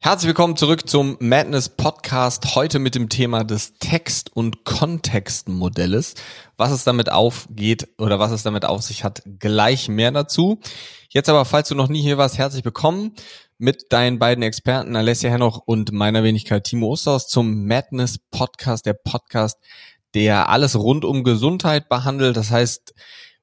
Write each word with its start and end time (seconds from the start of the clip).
Herzlich 0.00 0.28
willkommen 0.28 0.56
zurück 0.56 0.88
zum 0.88 1.16
Madness 1.18 1.70
Podcast. 1.70 2.54
Heute 2.54 2.78
mit 2.78 2.94
dem 2.94 3.08
Thema 3.08 3.42
des 3.42 3.74
Text- 3.80 4.30
und 4.32 4.64
Kontextmodells. 4.64 6.14
Was 6.56 6.70
es 6.70 6.84
damit 6.84 7.10
aufgeht 7.10 7.88
oder 7.98 8.20
was 8.20 8.30
es 8.30 8.44
damit 8.44 8.64
auf 8.64 8.80
sich 8.82 9.02
hat, 9.02 9.22
gleich 9.40 9.88
mehr 9.88 10.12
dazu. 10.12 10.60
Jetzt 11.08 11.28
aber, 11.28 11.44
falls 11.44 11.68
du 11.68 11.74
noch 11.74 11.88
nie 11.88 12.00
hier 12.00 12.16
warst, 12.16 12.38
herzlich 12.38 12.64
willkommen 12.64 13.16
mit 13.58 13.92
deinen 13.92 14.20
beiden 14.20 14.44
Experten 14.44 14.94
Alessia 14.94 15.30
Hennoch 15.30 15.58
und 15.66 15.90
meiner 15.90 16.22
Wenigkeit 16.22 16.62
Timo 16.62 16.90
Osterhaus 16.92 17.26
zum 17.26 17.66
Madness 17.66 18.18
Podcast, 18.30 18.86
der 18.86 18.94
Podcast, 18.94 19.58
der 20.14 20.48
alles 20.48 20.76
rund 20.76 21.04
um 21.04 21.24
Gesundheit 21.24 21.88
behandelt. 21.88 22.36
Das 22.36 22.52
heißt, 22.52 22.94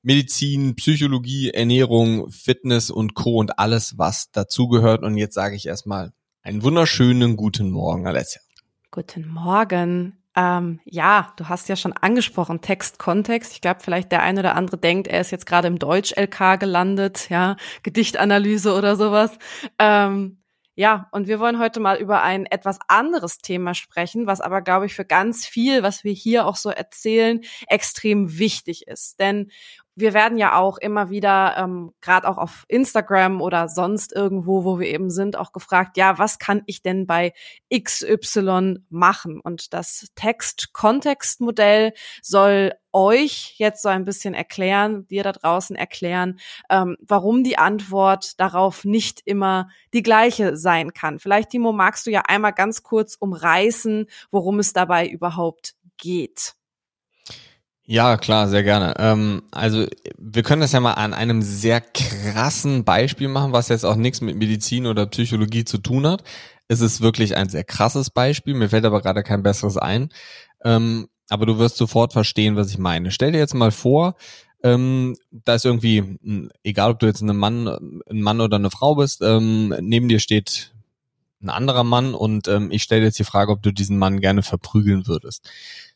Medizin, 0.04 0.76
Psychologie, 0.76 1.50
Ernährung, 1.50 2.32
Fitness 2.32 2.92
und 2.92 3.14
Co. 3.14 3.40
und 3.40 3.60
alles, 3.60 3.98
was 3.98 4.32
dazugehört. 4.32 5.04
Und 5.04 5.18
jetzt 5.18 5.34
sage 5.36 5.58
ich 5.58 5.66
erstmal 5.66 6.14
einen 6.46 6.62
wunderschönen 6.62 7.38
guten 7.38 7.72
Morgen, 7.72 8.06
Alessia. 8.06 8.40
Guten 8.92 9.28
Morgen. 9.28 10.22
Ähm, 10.36 10.80
ja, 10.86 11.34
du 11.38 11.50
hast 11.50 11.68
ja 11.70 11.76
schon 11.76 11.94
angesprochen, 11.94 12.62
Text, 12.62 13.00
Kontext. 13.00 13.54
Ich 13.54 13.62
glaube, 13.62 13.80
vielleicht 13.82 14.12
der 14.12 14.22
eine 14.22 14.42
oder 14.42 14.56
andere 14.56 14.78
denkt, 14.78 15.08
er 15.08 15.22
ist 15.22 15.32
jetzt 15.32 15.48
gerade 15.48 15.68
im 15.68 15.80
Deutsch-LK 15.80 16.60
gelandet, 16.60 17.30
ja, 17.30 17.56
Gedichtanalyse 17.82 18.76
oder 18.76 18.96
sowas. 18.96 19.32
Ähm, 19.80 20.38
ja, 20.76 21.08
und 21.12 21.28
wir 21.28 21.40
wollen 21.40 21.58
heute 21.58 21.80
mal 21.80 21.98
über 21.98 22.22
ein 22.22 22.46
etwas 22.46 22.78
anderes 22.90 23.40
Thema 23.40 23.74
sprechen, 23.74 24.28
was 24.28 24.40
aber, 24.42 24.62
glaube 24.62 24.86
ich, 24.86 24.94
für 24.94 25.06
ganz 25.06 25.48
viel, 25.48 25.82
was 25.82 26.04
wir 26.04 26.14
hier 26.14 26.46
auch 26.46 26.58
so 26.58 26.70
erzählen, 26.70 27.42
extrem 27.68 28.38
wichtig 28.38 28.88
ist. 28.88 29.20
Denn 29.20 29.50
wir 29.96 30.14
werden 30.14 30.38
ja 30.38 30.58
auch 30.58 30.78
immer 30.78 31.10
wieder, 31.10 31.56
ähm, 31.58 31.94
gerade 32.02 32.28
auch 32.28 32.38
auf 32.38 32.66
Instagram 32.68 33.42
oder 33.42 33.70
sonst 33.70 34.14
irgendwo, 34.14 34.66
wo 34.66 34.80
wir 34.80 34.88
eben 34.88 35.10
sind, 35.10 35.38
auch 35.38 35.54
gefragt, 35.54 35.96
ja, 35.98 36.18
was 36.20 36.38
kann 36.38 36.64
ich 36.66 36.82
denn 36.82 37.08
bei 37.08 37.34
XY 37.74 38.80
machen? 38.90 39.40
Und 39.40 39.74
das 39.74 40.08
Text-Kontext-Modell 40.16 41.94
soll 42.22 42.74
euch 42.92 43.56
jetzt 43.58 43.82
so 43.82 43.90
ein 43.90 44.06
bisschen 44.06 44.34
erklären, 44.34 45.08
dir 45.08 45.24
da 45.24 45.32
draußen 45.32 45.76
erklären, 45.76 46.40
ähm, 46.70 46.98
warum 47.02 47.44
die 47.44 47.58
Antwort 47.58 48.40
darauf 48.40 48.86
nicht 48.86 49.22
immer 49.26 49.70
die 49.94 50.04
gleiche 50.04 50.58
sein 50.58 50.94
kann. 50.94 51.20
Vielleicht, 51.20 51.50
Timo, 51.50 51.72
magst 51.72 52.06
du 52.06 52.12
ja 52.12 52.22
einmal 52.22 52.54
ganz 52.54 52.84
kurz 52.84 53.16
umreißen, 53.16 54.08
worum 54.32 54.60
es 54.60 54.74
dabei 54.74 55.08
überhaupt 55.08 55.76
geht. 55.98 56.56
Ja, 57.88 58.18
klar, 58.18 58.48
sehr 58.50 58.64
gerne. 58.64 58.96
Ähm, 58.98 59.44
also 59.52 59.86
wir 60.18 60.42
können 60.42 60.62
das 60.62 60.72
ja 60.72 60.80
mal 60.80 60.94
an 60.94 61.14
einem 61.14 61.42
sehr 61.44 61.82
krassen 61.82 62.84
Beispiel 62.84 63.28
machen, 63.28 63.52
was 63.54 63.70
jetzt 63.70 63.86
auch 63.86 63.96
nichts 63.96 64.22
mit 64.22 64.36
Medizin 64.38 64.88
oder 64.88 65.06
Psychologie 65.06 65.66
zu 65.66 65.78
tun 65.78 66.08
hat. 66.08 66.24
Es 66.68 66.82
ist 66.82 67.02
wirklich 67.02 67.36
ein 67.36 67.48
sehr 67.48 67.64
krasses 67.64 68.10
Beispiel, 68.10 68.56
mir 68.56 68.70
fällt 68.70 68.86
aber 68.86 69.02
gerade 69.02 69.22
kein 69.22 69.44
besseres 69.44 69.78
ein. 69.78 70.10
Ähm, 70.64 71.08
aber 71.30 71.46
du 71.46 71.60
wirst 71.60 71.78
sofort 71.78 72.14
verstehen, 72.14 72.56
was 72.56 72.72
ich 72.72 72.80
meine. 72.80 73.12
Stell 73.12 73.32
dir 73.32 73.38
jetzt 73.38 73.54
mal 73.54 73.72
vor, 73.72 74.16
ähm, 74.64 75.16
da 75.32 75.54
ist 75.54 75.66
irgendwie, 75.66 76.18
egal 76.64 76.92
ob 76.92 77.00
du 77.00 77.06
jetzt 77.06 77.22
ein 77.22 77.38
Mann, 77.38 77.68
ein 77.68 78.22
Mann 78.22 78.42
oder 78.42 78.58
eine 78.58 78.72
Frau 78.72 78.96
bist, 78.96 79.22
ähm, 79.22 79.76
neben 79.80 80.08
dir 80.08 80.20
steht 80.20 80.72
ein 81.42 81.50
anderer 81.50 81.84
Mann 81.84 82.16
und 82.16 82.48
ähm, 82.48 82.72
ich 82.72 82.82
stelle 82.82 83.04
jetzt 83.06 83.20
die 83.20 83.24
Frage, 83.24 83.52
ob 83.52 83.62
du 83.62 83.72
diesen 83.72 84.00
Mann 84.00 84.22
gerne 84.22 84.42
verprügeln 84.42 85.06
würdest. 85.06 85.48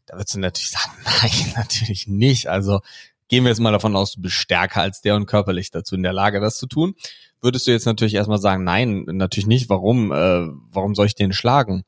Da 0.09 0.17
würdest 0.17 0.35
du 0.35 0.39
natürlich 0.39 0.71
sagen, 0.71 0.91
nein, 1.05 1.53
natürlich 1.55 2.07
nicht. 2.07 2.47
Also 2.47 2.81
gehen 3.27 3.43
wir 3.43 3.49
jetzt 3.49 3.59
mal 3.59 3.71
davon 3.71 3.95
aus, 3.95 4.13
du 4.13 4.21
bist 4.21 4.35
stärker 4.35 4.81
als 4.81 5.01
der 5.01 5.15
und 5.15 5.27
körperlich 5.27 5.71
dazu 5.71 5.95
in 5.95 6.03
der 6.03 6.13
Lage, 6.13 6.39
das 6.39 6.57
zu 6.57 6.67
tun. 6.67 6.95
Würdest 7.41 7.67
du 7.67 7.71
jetzt 7.71 7.85
natürlich 7.85 8.15
erstmal 8.15 8.39
sagen, 8.39 8.63
nein, 8.63 9.05
natürlich 9.07 9.47
nicht. 9.47 9.69
Warum? 9.69 10.11
Äh, 10.11 10.47
warum 10.71 10.95
soll 10.95 11.05
ich 11.05 11.15
den 11.15 11.31
schlagen? 11.31 11.83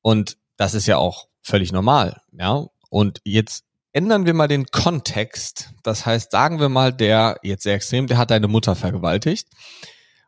Und 0.00 0.38
das 0.56 0.74
ist 0.74 0.86
ja 0.86 0.96
auch 0.96 1.28
völlig 1.42 1.72
normal, 1.72 2.22
ja. 2.32 2.66
Und 2.88 3.20
jetzt 3.24 3.64
ändern 3.92 4.26
wir 4.26 4.34
mal 4.34 4.48
den 4.48 4.66
Kontext. 4.66 5.70
Das 5.82 6.06
heißt, 6.06 6.30
sagen 6.30 6.60
wir 6.60 6.68
mal, 6.68 6.92
der 6.92 7.38
jetzt 7.42 7.64
sehr 7.64 7.74
extrem, 7.74 8.06
der 8.06 8.18
hat 8.18 8.30
deine 8.30 8.48
Mutter 8.48 8.76
vergewaltigt. 8.76 9.48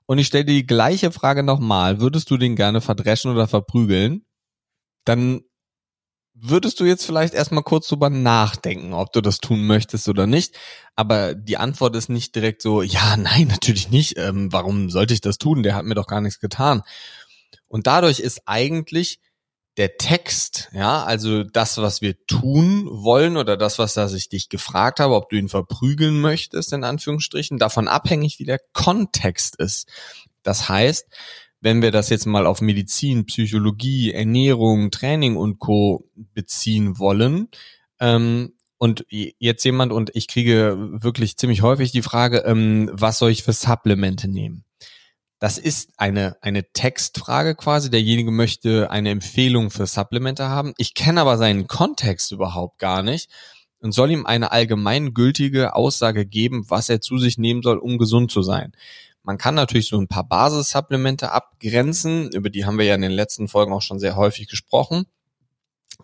Und 0.06 0.18
ich 0.18 0.26
stelle 0.26 0.44
dir 0.44 0.54
die 0.54 0.66
gleiche 0.66 1.12
Frage 1.12 1.42
nochmal. 1.42 2.00
Würdest 2.00 2.30
du 2.30 2.36
den 2.36 2.56
gerne 2.56 2.80
verdreschen 2.80 3.30
oder 3.30 3.46
verprügeln? 3.46 4.24
Dann 5.04 5.42
würdest 6.42 6.80
du 6.80 6.84
jetzt 6.84 7.06
vielleicht 7.06 7.34
erstmal 7.34 7.62
kurz 7.62 7.86
drüber 7.86 8.10
nachdenken, 8.10 8.92
ob 8.92 9.12
du 9.12 9.20
das 9.20 9.38
tun 9.38 9.64
möchtest 9.66 10.08
oder 10.08 10.26
nicht. 10.26 10.58
Aber 10.96 11.34
die 11.34 11.56
Antwort 11.56 11.94
ist 11.94 12.08
nicht 12.08 12.34
direkt 12.34 12.62
so, 12.62 12.82
ja, 12.82 13.16
nein, 13.16 13.46
natürlich 13.48 13.90
nicht. 13.90 14.18
Ähm, 14.18 14.52
warum 14.52 14.90
sollte 14.90 15.14
ich 15.14 15.20
das 15.20 15.38
tun? 15.38 15.62
Der 15.62 15.76
hat 15.76 15.84
mir 15.84 15.94
doch 15.94 16.08
gar 16.08 16.20
nichts 16.20 16.40
getan. 16.40 16.82
Und 17.68 17.86
dadurch 17.86 18.18
ist 18.20 18.42
eigentlich 18.46 19.20
der 19.78 19.96
Text, 19.96 20.68
ja, 20.72 21.02
also 21.04 21.44
das, 21.44 21.78
was 21.78 22.02
wir 22.02 22.14
tun 22.26 22.86
wollen 22.90 23.38
oder 23.38 23.56
das, 23.56 23.78
was 23.78 23.94
da 23.94 24.06
ich 24.12 24.28
dich 24.28 24.50
gefragt 24.50 25.00
habe, 25.00 25.14
ob 25.14 25.30
du 25.30 25.36
ihn 25.36 25.48
verprügeln 25.48 26.20
möchtest, 26.20 26.72
in 26.72 26.84
Anführungsstrichen, 26.84 27.58
davon 27.58 27.88
abhängig, 27.88 28.38
wie 28.38 28.44
der 28.44 28.60
Kontext 28.74 29.56
ist. 29.56 29.88
Das 30.42 30.68
heißt, 30.68 31.06
wenn 31.62 31.80
wir 31.80 31.90
das 31.90 32.10
jetzt 32.10 32.26
mal 32.26 32.46
auf 32.46 32.60
Medizin, 32.60 33.24
Psychologie, 33.24 34.12
Ernährung, 34.12 34.90
Training 34.90 35.36
und 35.36 35.58
Co. 35.58 36.04
beziehen 36.34 36.98
wollen, 36.98 37.48
ähm, 37.98 38.52
und 38.78 39.06
jetzt 39.08 39.64
jemand 39.64 39.92
und 39.92 40.10
ich 40.14 40.26
kriege 40.26 40.76
wirklich 40.76 41.36
ziemlich 41.36 41.62
häufig 41.62 41.92
die 41.92 42.02
Frage, 42.02 42.38
ähm, 42.38 42.90
was 42.92 43.18
soll 43.20 43.30
ich 43.30 43.44
für 43.44 43.52
Supplemente 43.52 44.26
nehmen? 44.26 44.64
Das 45.38 45.56
ist 45.56 45.90
eine, 45.98 46.36
eine 46.40 46.64
Textfrage 46.72 47.54
quasi. 47.54 47.90
Derjenige 47.90 48.32
möchte 48.32 48.90
eine 48.90 49.10
Empfehlung 49.10 49.70
für 49.70 49.86
Supplemente 49.86 50.48
haben. 50.48 50.74
Ich 50.78 50.94
kenne 50.94 51.20
aber 51.20 51.38
seinen 51.38 51.68
Kontext 51.68 52.32
überhaupt 52.32 52.80
gar 52.80 53.04
nicht 53.04 53.30
und 53.78 53.92
soll 53.92 54.10
ihm 54.10 54.26
eine 54.26 54.50
allgemeingültige 54.50 55.76
Aussage 55.76 56.26
geben, 56.26 56.64
was 56.68 56.88
er 56.88 57.00
zu 57.00 57.18
sich 57.18 57.38
nehmen 57.38 57.62
soll, 57.62 57.78
um 57.78 57.98
gesund 57.98 58.32
zu 58.32 58.42
sein. 58.42 58.72
Man 59.22 59.38
kann 59.38 59.54
natürlich 59.54 59.88
so 59.88 60.00
ein 60.00 60.08
paar 60.08 60.26
Basissupplemente 60.26 61.30
abgrenzen, 61.30 62.30
über 62.32 62.50
die 62.50 62.64
haben 62.64 62.78
wir 62.78 62.86
ja 62.86 62.94
in 62.94 63.02
den 63.02 63.12
letzten 63.12 63.48
Folgen 63.48 63.72
auch 63.72 63.82
schon 63.82 64.00
sehr 64.00 64.16
häufig 64.16 64.48
gesprochen. 64.48 65.06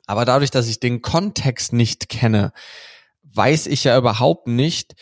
Aber 0.07 0.25
dadurch, 0.25 0.51
dass 0.51 0.69
ich 0.69 0.81
den 0.81 1.03
Kontext 1.03 1.73
nicht 1.73 2.09
kenne, 2.09 2.53
weiß 3.23 3.67
ich 3.67 3.85
ja 3.85 3.99
überhaupt 3.99 4.47
nicht, 4.47 4.95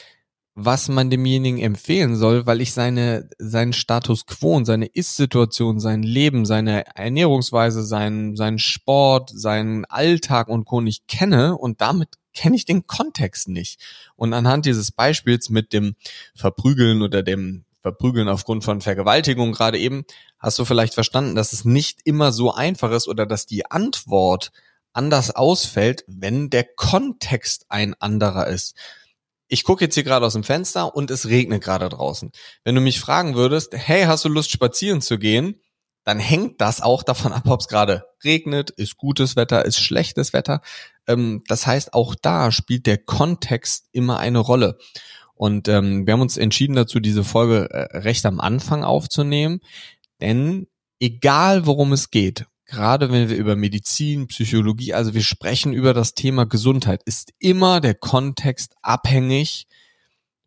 was 0.58 0.88
man 0.88 1.10
demjenigen 1.10 1.58
empfehlen 1.60 2.16
soll, 2.16 2.46
weil 2.46 2.62
ich 2.62 2.72
seine, 2.72 3.28
seinen 3.38 3.74
Status 3.74 4.24
quo 4.24 4.56
und 4.56 4.64
seine 4.64 4.86
Ist-Situation, 4.86 5.78
sein 5.78 6.02
Leben, 6.02 6.46
seine 6.46 6.86
Ernährungsweise, 6.96 7.84
seinen, 7.84 8.36
seinen 8.36 8.58
Sport, 8.58 9.30
seinen 9.34 9.84
Alltag 9.84 10.48
und 10.48 10.64
Co. 10.64 10.80
nicht 10.80 11.08
kenne 11.08 11.58
und 11.58 11.82
damit 11.82 12.08
kenne 12.32 12.56
ich 12.56 12.64
den 12.64 12.86
Kontext 12.86 13.48
nicht. 13.48 13.80
Und 14.16 14.32
anhand 14.32 14.64
dieses 14.64 14.92
Beispiels 14.92 15.50
mit 15.50 15.74
dem 15.74 15.94
Verprügeln 16.34 17.02
oder 17.02 17.22
dem 17.22 17.66
verprügeln 17.86 18.28
aufgrund 18.28 18.64
von 18.64 18.80
Vergewaltigung 18.80 19.52
gerade 19.52 19.78
eben, 19.78 20.04
hast 20.40 20.58
du 20.58 20.64
vielleicht 20.64 20.92
verstanden, 20.92 21.36
dass 21.36 21.52
es 21.52 21.64
nicht 21.64 22.00
immer 22.02 22.32
so 22.32 22.52
einfach 22.52 22.90
ist 22.90 23.06
oder 23.06 23.26
dass 23.26 23.46
die 23.46 23.70
Antwort 23.70 24.50
anders 24.92 25.30
ausfällt, 25.30 26.02
wenn 26.08 26.50
der 26.50 26.64
Kontext 26.64 27.66
ein 27.68 27.94
anderer 28.00 28.48
ist. 28.48 28.74
Ich 29.46 29.62
gucke 29.62 29.84
jetzt 29.84 29.94
hier 29.94 30.02
gerade 30.02 30.26
aus 30.26 30.32
dem 30.32 30.42
Fenster 30.42 30.96
und 30.96 31.12
es 31.12 31.28
regnet 31.28 31.62
gerade 31.62 31.88
draußen. 31.88 32.32
Wenn 32.64 32.74
du 32.74 32.80
mich 32.80 32.98
fragen 32.98 33.36
würdest, 33.36 33.72
hey, 33.72 34.06
hast 34.06 34.24
du 34.24 34.30
Lust 34.30 34.50
spazieren 34.50 35.00
zu 35.00 35.16
gehen? 35.16 35.60
Dann 36.02 36.18
hängt 36.18 36.60
das 36.60 36.80
auch 36.80 37.04
davon 37.04 37.32
ab, 37.32 37.44
ob 37.46 37.60
es 37.60 37.68
gerade 37.68 38.04
regnet, 38.24 38.70
ist 38.70 38.96
gutes 38.96 39.36
Wetter, 39.36 39.64
ist 39.64 39.78
schlechtes 39.78 40.32
Wetter. 40.32 40.60
Ähm, 41.06 41.44
das 41.46 41.68
heißt, 41.68 41.94
auch 41.94 42.16
da 42.16 42.50
spielt 42.50 42.86
der 42.86 42.98
Kontext 42.98 43.86
immer 43.92 44.18
eine 44.18 44.40
Rolle. 44.40 44.76
Und 45.36 45.68
ähm, 45.68 46.06
wir 46.06 46.14
haben 46.14 46.22
uns 46.22 46.36
entschieden 46.36 46.74
dazu, 46.74 46.98
diese 46.98 47.22
Folge 47.22 47.70
äh, 47.70 47.98
recht 47.98 48.24
am 48.26 48.40
Anfang 48.40 48.82
aufzunehmen, 48.82 49.60
denn 50.20 50.66
egal 50.98 51.66
worum 51.66 51.92
es 51.92 52.10
geht, 52.10 52.46
gerade 52.64 53.12
wenn 53.12 53.28
wir 53.28 53.36
über 53.36 53.54
Medizin, 53.54 54.26
Psychologie, 54.26 54.94
also 54.94 55.14
wir 55.14 55.22
sprechen 55.22 55.72
über 55.72 55.94
das 55.94 56.14
Thema 56.14 56.46
Gesundheit, 56.46 57.02
ist 57.04 57.32
immer 57.38 57.80
der 57.80 57.94
Kontext 57.94 58.74
abhängig, 58.82 59.66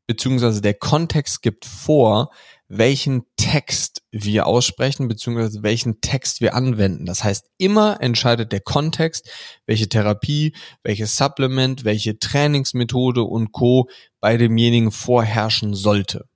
beziehungsweise 0.08 0.60
der 0.62 0.74
Kontext 0.74 1.44
gibt 1.44 1.66
vor, 1.66 2.32
welchen 2.70 3.24
Text 3.36 4.04
wir 4.12 4.46
aussprechen, 4.46 5.08
beziehungsweise 5.08 5.64
welchen 5.64 6.02
Text 6.02 6.40
wir 6.40 6.54
anwenden. 6.54 7.06
Das 7.06 7.24
heißt, 7.24 7.50
immer 7.58 8.00
entscheidet 8.00 8.52
der 8.52 8.62
Kontext, 8.62 9.30
welche 9.66 9.90
Therapie, 9.90 10.56
welches 10.84 11.18
Supplement, 11.18 11.84
welche 11.84 12.20
Trainingsmethode 12.20 13.24
und 13.24 13.52
Co. 13.52 13.90
bei 14.20 14.38
demjenigen 14.38 14.92
vorherrschen 14.92 15.74
sollte. 15.74 16.28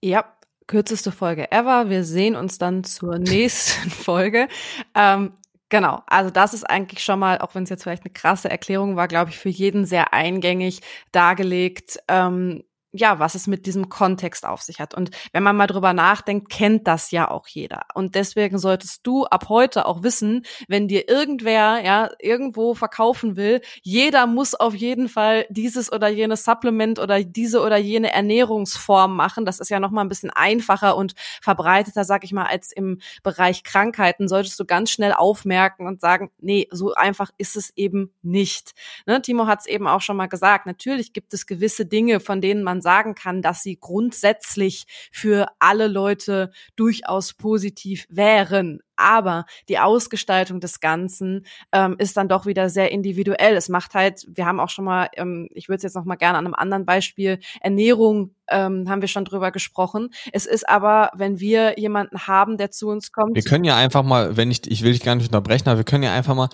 Ja, 0.00 0.24
kürzeste 0.68 1.10
Folge 1.10 1.50
ever. 1.50 1.90
Wir 1.90 2.04
sehen 2.04 2.36
uns 2.36 2.58
dann 2.58 2.84
zur 2.84 3.18
nächsten 3.18 3.90
Folge. 3.90 4.48
Ähm, 4.94 5.32
Genau, 5.70 6.02
also 6.06 6.30
das 6.30 6.54
ist 6.54 6.64
eigentlich 6.64 7.04
schon 7.04 7.18
mal, 7.18 7.38
auch 7.38 7.54
wenn 7.54 7.64
es 7.64 7.68
jetzt 7.68 7.82
vielleicht 7.82 8.04
eine 8.04 8.12
krasse 8.12 8.50
Erklärung 8.50 8.96
war, 8.96 9.06
glaube 9.06 9.30
ich, 9.30 9.38
für 9.38 9.50
jeden 9.50 9.84
sehr 9.84 10.14
eingängig 10.14 10.80
dargelegt, 11.12 11.98
ähm, 12.08 12.64
ja, 12.98 13.18
was 13.18 13.34
es 13.34 13.46
mit 13.46 13.66
diesem 13.66 13.88
Kontext 13.88 14.44
auf 14.44 14.62
sich 14.62 14.80
hat. 14.80 14.94
Und 14.94 15.10
wenn 15.32 15.42
man 15.42 15.56
mal 15.56 15.66
drüber 15.66 15.92
nachdenkt, 15.92 16.50
kennt 16.50 16.86
das 16.86 17.10
ja 17.10 17.30
auch 17.30 17.48
jeder. 17.48 17.82
Und 17.94 18.14
deswegen 18.14 18.58
solltest 18.58 19.06
du 19.06 19.24
ab 19.24 19.48
heute 19.48 19.86
auch 19.86 20.02
wissen, 20.02 20.44
wenn 20.68 20.88
dir 20.88 21.08
irgendwer 21.08 21.82
ja 21.84 22.10
irgendwo 22.20 22.74
verkaufen 22.74 23.36
will, 23.36 23.60
jeder 23.82 24.26
muss 24.26 24.54
auf 24.54 24.74
jeden 24.74 25.08
Fall 25.08 25.46
dieses 25.48 25.92
oder 25.92 26.08
jenes 26.08 26.44
Supplement 26.44 26.98
oder 26.98 27.22
diese 27.22 27.60
oder 27.60 27.76
jene 27.76 28.12
Ernährungsform 28.12 29.14
machen. 29.14 29.44
Das 29.44 29.60
ist 29.60 29.68
ja 29.70 29.80
noch 29.80 29.90
mal 29.90 30.02
ein 30.02 30.08
bisschen 30.08 30.30
einfacher 30.30 30.96
und 30.96 31.14
verbreiteter, 31.42 32.04
sag 32.04 32.24
ich 32.24 32.32
mal, 32.32 32.46
als 32.46 32.72
im 32.72 33.00
Bereich 33.22 33.64
Krankheiten. 33.64 34.28
Solltest 34.28 34.58
du 34.60 34.64
ganz 34.64 34.90
schnell 34.90 35.12
aufmerken 35.12 35.86
und 35.86 36.00
sagen, 36.00 36.30
nee, 36.38 36.68
so 36.70 36.94
einfach 36.94 37.30
ist 37.38 37.56
es 37.56 37.72
eben 37.76 38.12
nicht. 38.22 38.72
Ne? 39.06 39.20
Timo 39.22 39.46
hat 39.46 39.60
es 39.60 39.66
eben 39.66 39.86
auch 39.86 40.00
schon 40.00 40.16
mal 40.16 40.26
gesagt. 40.26 40.66
Natürlich 40.66 41.12
gibt 41.12 41.34
es 41.34 41.46
gewisse 41.46 41.86
Dinge, 41.86 42.20
von 42.20 42.40
denen 42.40 42.62
man 42.62 42.80
sagen 42.88 43.14
kann, 43.14 43.42
dass 43.42 43.62
sie 43.62 43.76
grundsätzlich 43.78 44.86
für 45.12 45.46
alle 45.58 45.88
Leute 45.88 46.52
durchaus 46.74 47.34
positiv 47.34 48.06
wären. 48.08 48.80
Aber 48.96 49.44
die 49.68 49.78
Ausgestaltung 49.78 50.58
des 50.58 50.80
Ganzen 50.80 51.44
ähm, 51.70 51.96
ist 51.98 52.16
dann 52.16 52.30
doch 52.30 52.46
wieder 52.46 52.70
sehr 52.70 52.90
individuell. 52.90 53.56
Es 53.56 53.68
macht 53.68 53.92
halt, 53.92 54.24
wir 54.26 54.46
haben 54.46 54.58
auch 54.58 54.70
schon 54.70 54.86
mal, 54.86 55.10
ähm, 55.16 55.50
ich 55.52 55.68
würde 55.68 55.76
es 55.76 55.82
jetzt 55.82 55.96
noch 55.96 56.06
mal 56.06 56.16
gerne 56.16 56.38
an 56.38 56.46
einem 56.46 56.54
anderen 56.54 56.86
Beispiel, 56.86 57.40
Ernährung 57.60 58.34
ähm, 58.48 58.88
haben 58.88 59.02
wir 59.02 59.08
schon 59.08 59.26
drüber 59.26 59.52
gesprochen. 59.52 60.08
Es 60.32 60.46
ist 60.46 60.66
aber, 60.66 61.10
wenn 61.14 61.40
wir 61.40 61.78
jemanden 61.78 62.26
haben, 62.26 62.56
der 62.56 62.70
zu 62.70 62.88
uns 62.88 63.12
kommt. 63.12 63.36
Wir 63.36 63.42
können 63.42 63.64
ja 63.64 63.76
einfach 63.76 64.02
mal, 64.02 64.38
wenn 64.38 64.50
ich, 64.50 64.66
ich 64.66 64.82
will 64.82 64.92
dich 64.92 65.02
gar 65.02 65.14
nicht 65.14 65.26
unterbrechen, 65.26 65.68
aber 65.68 65.76
wir 65.80 65.84
können 65.84 66.04
ja 66.04 66.14
einfach 66.14 66.34
mal 66.34 66.48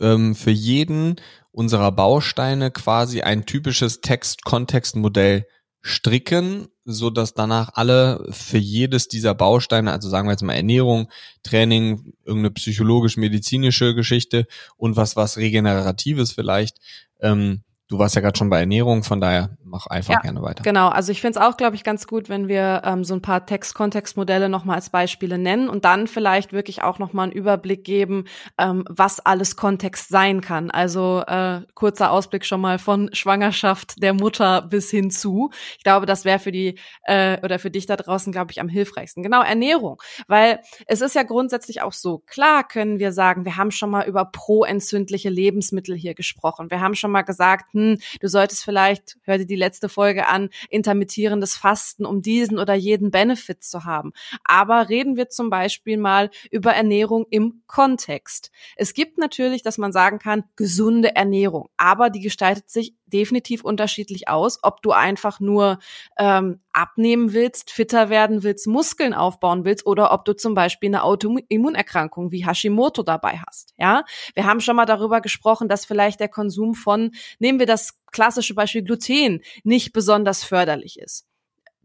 ähm, 0.00 0.34
für 0.34 0.50
jeden 0.50 1.14
unserer 1.56 1.90
Bausteine 1.92 2.70
quasi 2.70 3.22
ein 3.22 3.46
typisches 3.46 4.02
Text-Kontext-Modell 4.02 5.46
stricken, 5.86 6.66
so 6.84 7.10
dass 7.10 7.34
danach 7.34 7.70
alle 7.74 8.26
für 8.30 8.58
jedes 8.58 9.06
dieser 9.06 9.34
Bausteine, 9.34 9.92
also 9.92 10.08
sagen 10.08 10.26
wir 10.26 10.32
jetzt 10.32 10.42
mal 10.42 10.54
Ernährung, 10.54 11.10
Training, 11.44 12.12
irgendeine 12.24 12.50
psychologisch-medizinische 12.50 13.94
Geschichte 13.94 14.46
und 14.76 14.96
was 14.96 15.14
was 15.14 15.36
regeneratives 15.36 16.32
vielleicht, 16.32 16.78
ähm, 17.20 17.62
Du 17.88 18.00
warst 18.00 18.16
ja 18.16 18.20
gerade 18.20 18.36
schon 18.36 18.50
bei 18.50 18.58
Ernährung, 18.58 19.04
von 19.04 19.20
daher 19.20 19.56
mach 19.64 19.86
einfach 19.86 20.14
ja, 20.14 20.20
gerne 20.20 20.42
weiter. 20.42 20.64
Genau, 20.64 20.88
also 20.88 21.12
ich 21.12 21.20
finde 21.20 21.38
es 21.38 21.44
auch, 21.44 21.56
glaube 21.56 21.76
ich, 21.76 21.84
ganz 21.84 22.08
gut, 22.08 22.28
wenn 22.28 22.48
wir 22.48 22.82
ähm, 22.84 23.04
so 23.04 23.14
ein 23.14 23.22
paar 23.22 23.46
Text-Kontext-Modelle 23.46 24.48
nochmal 24.48 24.74
als 24.74 24.90
Beispiele 24.90 25.38
nennen 25.38 25.68
und 25.68 25.84
dann 25.84 26.08
vielleicht 26.08 26.52
wirklich 26.52 26.82
auch 26.82 26.98
nochmal 26.98 27.24
einen 27.24 27.32
Überblick 27.32 27.84
geben, 27.84 28.24
ähm, 28.58 28.84
was 28.88 29.20
alles 29.20 29.54
Kontext 29.54 30.08
sein 30.08 30.40
kann. 30.40 30.72
Also 30.72 31.22
äh, 31.28 31.60
kurzer 31.74 32.10
Ausblick 32.10 32.44
schon 32.44 32.60
mal 32.60 32.80
von 32.80 33.08
Schwangerschaft 33.12 34.02
der 34.02 34.14
Mutter 34.14 34.62
bis 34.62 34.90
hin 34.90 35.12
zu. 35.12 35.50
Ich 35.78 35.84
glaube, 35.84 36.06
das 36.06 36.24
wäre 36.24 36.40
für 36.40 36.52
die 36.52 36.80
äh, 37.04 37.38
oder 37.44 37.60
für 37.60 37.70
dich 37.70 37.86
da 37.86 37.94
draußen, 37.94 38.32
glaube 38.32 38.50
ich, 38.50 38.60
am 38.60 38.68
hilfreichsten. 38.68 39.22
Genau, 39.22 39.42
Ernährung. 39.42 40.02
Weil 40.26 40.58
es 40.86 41.02
ist 41.02 41.14
ja 41.14 41.22
grundsätzlich 41.22 41.82
auch 41.82 41.92
so, 41.92 42.18
klar 42.18 42.66
können 42.66 42.98
wir 42.98 43.12
sagen, 43.12 43.44
wir 43.44 43.56
haben 43.56 43.70
schon 43.70 43.90
mal 43.90 44.08
über 44.08 44.24
proentzündliche 44.24 45.28
Lebensmittel 45.28 45.94
hier 45.94 46.14
gesprochen. 46.14 46.68
Wir 46.68 46.80
haben 46.80 46.96
schon 46.96 47.12
mal 47.12 47.22
gesagt, 47.22 47.75
hm, 47.76 47.98
du 48.20 48.28
solltest 48.28 48.64
vielleicht, 48.64 49.18
hör 49.22 49.36
dir 49.38 49.46
die 49.46 49.54
letzte 49.54 49.88
Folge 49.88 50.26
an, 50.28 50.48
intermittierendes 50.70 51.56
Fasten, 51.56 52.06
um 52.06 52.22
diesen 52.22 52.58
oder 52.58 52.74
jeden 52.74 53.10
Benefit 53.10 53.62
zu 53.62 53.84
haben. 53.84 54.12
Aber 54.44 54.88
reden 54.88 55.16
wir 55.16 55.28
zum 55.28 55.50
Beispiel 55.50 55.98
mal 55.98 56.30
über 56.50 56.72
Ernährung 56.72 57.26
im 57.30 57.62
Kontext. 57.66 58.50
Es 58.76 58.94
gibt 58.94 59.18
natürlich, 59.18 59.62
dass 59.62 59.76
man 59.76 59.92
sagen 59.92 60.18
kann, 60.18 60.44
gesunde 60.56 61.14
Ernährung, 61.14 61.68
aber 61.76 62.08
die 62.08 62.20
gestaltet 62.20 62.70
sich 62.70 62.94
definitiv 63.06 63.64
unterschiedlich 63.64 64.28
aus, 64.28 64.58
ob 64.62 64.82
du 64.82 64.92
einfach 64.92 65.40
nur 65.40 65.78
ähm, 66.18 66.60
abnehmen 66.72 67.32
willst, 67.32 67.70
fitter 67.70 68.10
werden 68.10 68.42
willst, 68.42 68.66
Muskeln 68.66 69.14
aufbauen 69.14 69.64
willst 69.64 69.86
oder 69.86 70.12
ob 70.12 70.24
du 70.24 70.34
zum 70.34 70.54
Beispiel 70.54 70.88
eine 70.88 71.04
Autoimmunerkrankung 71.04 72.32
wie 72.32 72.46
Hashimoto 72.46 73.02
dabei 73.02 73.40
hast. 73.46 73.72
Ja, 73.78 74.04
wir 74.34 74.44
haben 74.44 74.60
schon 74.60 74.76
mal 74.76 74.86
darüber 74.86 75.20
gesprochen, 75.20 75.68
dass 75.68 75.86
vielleicht 75.86 76.20
der 76.20 76.28
Konsum 76.28 76.74
von, 76.74 77.12
nehmen 77.38 77.58
wir 77.58 77.66
das 77.66 77.98
klassische 78.10 78.54
Beispiel 78.54 78.82
Gluten, 78.82 79.42
nicht 79.64 79.92
besonders 79.92 80.44
förderlich 80.44 80.98
ist. 80.98 81.26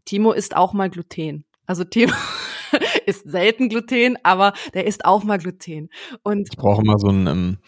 Timo 0.04 0.32
isst 0.32 0.56
auch 0.56 0.72
mal 0.72 0.90
Gluten. 0.90 1.44
Also 1.66 1.84
Timo 1.84 2.12
isst 3.06 3.30
selten 3.30 3.68
Gluten, 3.68 4.18
aber 4.22 4.52
der 4.74 4.86
isst 4.86 5.04
auch 5.04 5.24
mal 5.24 5.38
Gluten. 5.38 5.90
Und 6.22 6.48
ich 6.50 6.56
brauche 6.56 6.82
immer 6.82 6.98
so 6.98 7.08
ein 7.08 7.26
ähm, 7.26 7.58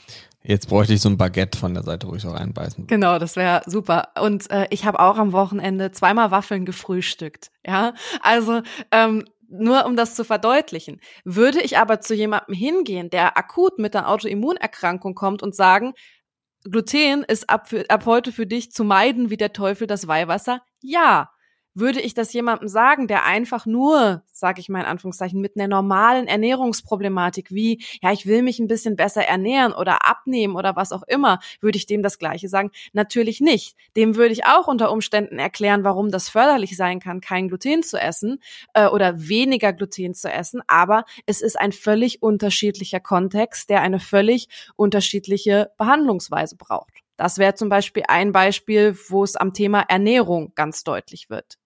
Jetzt 0.47 0.69
bräuchte 0.69 0.93
ich 0.93 1.01
so 1.01 1.09
ein 1.09 1.17
Baguette 1.17 1.59
von 1.59 1.73
der 1.73 1.83
Seite, 1.83 2.07
wo 2.07 2.15
ich 2.15 2.23
so 2.23 2.31
reinbeißen. 2.31 2.87
Genau, 2.87 3.19
das 3.19 3.35
wäre 3.35 3.63
super. 3.67 4.09
Und 4.21 4.51
äh, 4.51 4.67
ich 4.69 4.85
habe 4.85 5.01
auch 5.01 5.17
am 5.17 5.33
Wochenende 5.33 5.91
zweimal 5.91 6.31
Waffeln 6.31 6.67
gefrühstückt. 6.67 7.51
Ja, 7.67 7.95
also 8.21 8.61
ähm, 8.91 9.25
nur 9.49 9.87
um 9.87 9.97
das 9.97 10.15
zu 10.15 10.23
verdeutlichen. 10.23 11.01
Würde 11.25 11.63
ich 11.63 11.79
aber 11.79 12.01
zu 12.01 12.15
jemandem 12.15 12.55
hingehen, 12.55 13.09
der 13.09 13.39
akut 13.39 13.79
mit 13.79 13.97
einer 13.97 14.09
Autoimmunerkrankung 14.09 15.15
kommt 15.15 15.43
und 15.43 15.55
sagen, 15.55 15.95
Gluten 16.65 17.25
ist 17.25 17.49
ab, 17.49 17.69
für, 17.69 17.89
ab 17.89 18.05
heute 18.05 18.31
für 18.31 18.47
dich 18.47 18.71
zu 18.71 18.85
meiden 18.85 19.31
wie 19.31 19.37
der 19.37 19.53
Teufel 19.55 19.87
das 19.87 20.09
Weihwasser? 20.09 20.61
Ja, 20.83 21.31
würde 21.75 22.01
ich 22.01 22.15
das 22.15 22.33
jemandem 22.33 22.69
sagen, 22.69 23.09
der 23.09 23.25
einfach 23.25 23.67
nur, 23.67 24.23
sage 24.33 24.61
ich 24.61 24.69
mal 24.69 24.81
in 24.81 24.87
Anführungszeichen, 24.87 25.41
mit 25.41 25.57
einer 25.57 25.69
normalen 25.69 26.27
Ernährungsproblematik 26.29 27.51
wie, 27.51 27.83
ja, 28.01 28.13
ich 28.13 28.27
will 28.27 28.43
mich 28.43 28.61
ein 28.61 28.69
bisschen 28.69 28.97
besser 28.97 29.25
ernähren 29.25 29.73
oder 29.73 30.07
abnehmen 30.07 30.57
oder 30.57 30.77
was 30.77 30.93
auch 30.93 31.03
immer, 31.03 31.41
würde 31.61 31.77
ich 31.77 31.87
dem 31.87 32.03
das 32.03 32.19
Gleiche 32.19 32.49
sagen? 32.49 32.71
Natürlich 32.93 33.41
nicht. 33.41 33.77
Dem 33.97 34.17
würde 34.17 34.33
ich 34.33 34.47
auch 34.47 34.69
unter 34.69 34.93
Umständen 34.93 35.39
erklären, 35.39 35.85
warum 35.85 36.11
das 36.11 36.29
förderlich 36.29 36.77
sein 36.77 37.01
kann, 37.01 37.21
kein 37.21 37.49
Gluten 37.49 37.83
zu 37.83 37.99
essen 37.99 38.41
äh, 38.75 38.87
oder 38.87 39.29
weniger 39.29 39.73
Gluten 39.73 40.15
zu 40.15 40.31
essen. 40.31 40.63
Aber 40.69 41.05
es 41.27 41.41
ist 41.43 41.59
ein 41.59 41.73
völlig 41.73 42.23
unterschiedlicher 42.23 43.01
Kontext, 43.01 43.69
der 43.69 43.83
eine 43.83 44.01
völlig 44.01 44.49
unterschiedliche 44.77 45.73
Behandlungsweise 45.77 46.57
braucht. 46.57 46.93
Das 47.17 47.39
wäre 47.39 47.55
zum 47.55 47.69
Beispiel 47.69 48.05
ein 48.09 48.33
Beispiel, 48.33 48.97
wo 49.09 49.23
es 49.23 49.37
am 49.37 49.55
Thema 49.55 49.81
Ernährung 49.81 50.53
ganz 50.55 50.83
deutlich 50.83 51.31
wird. 51.31 51.59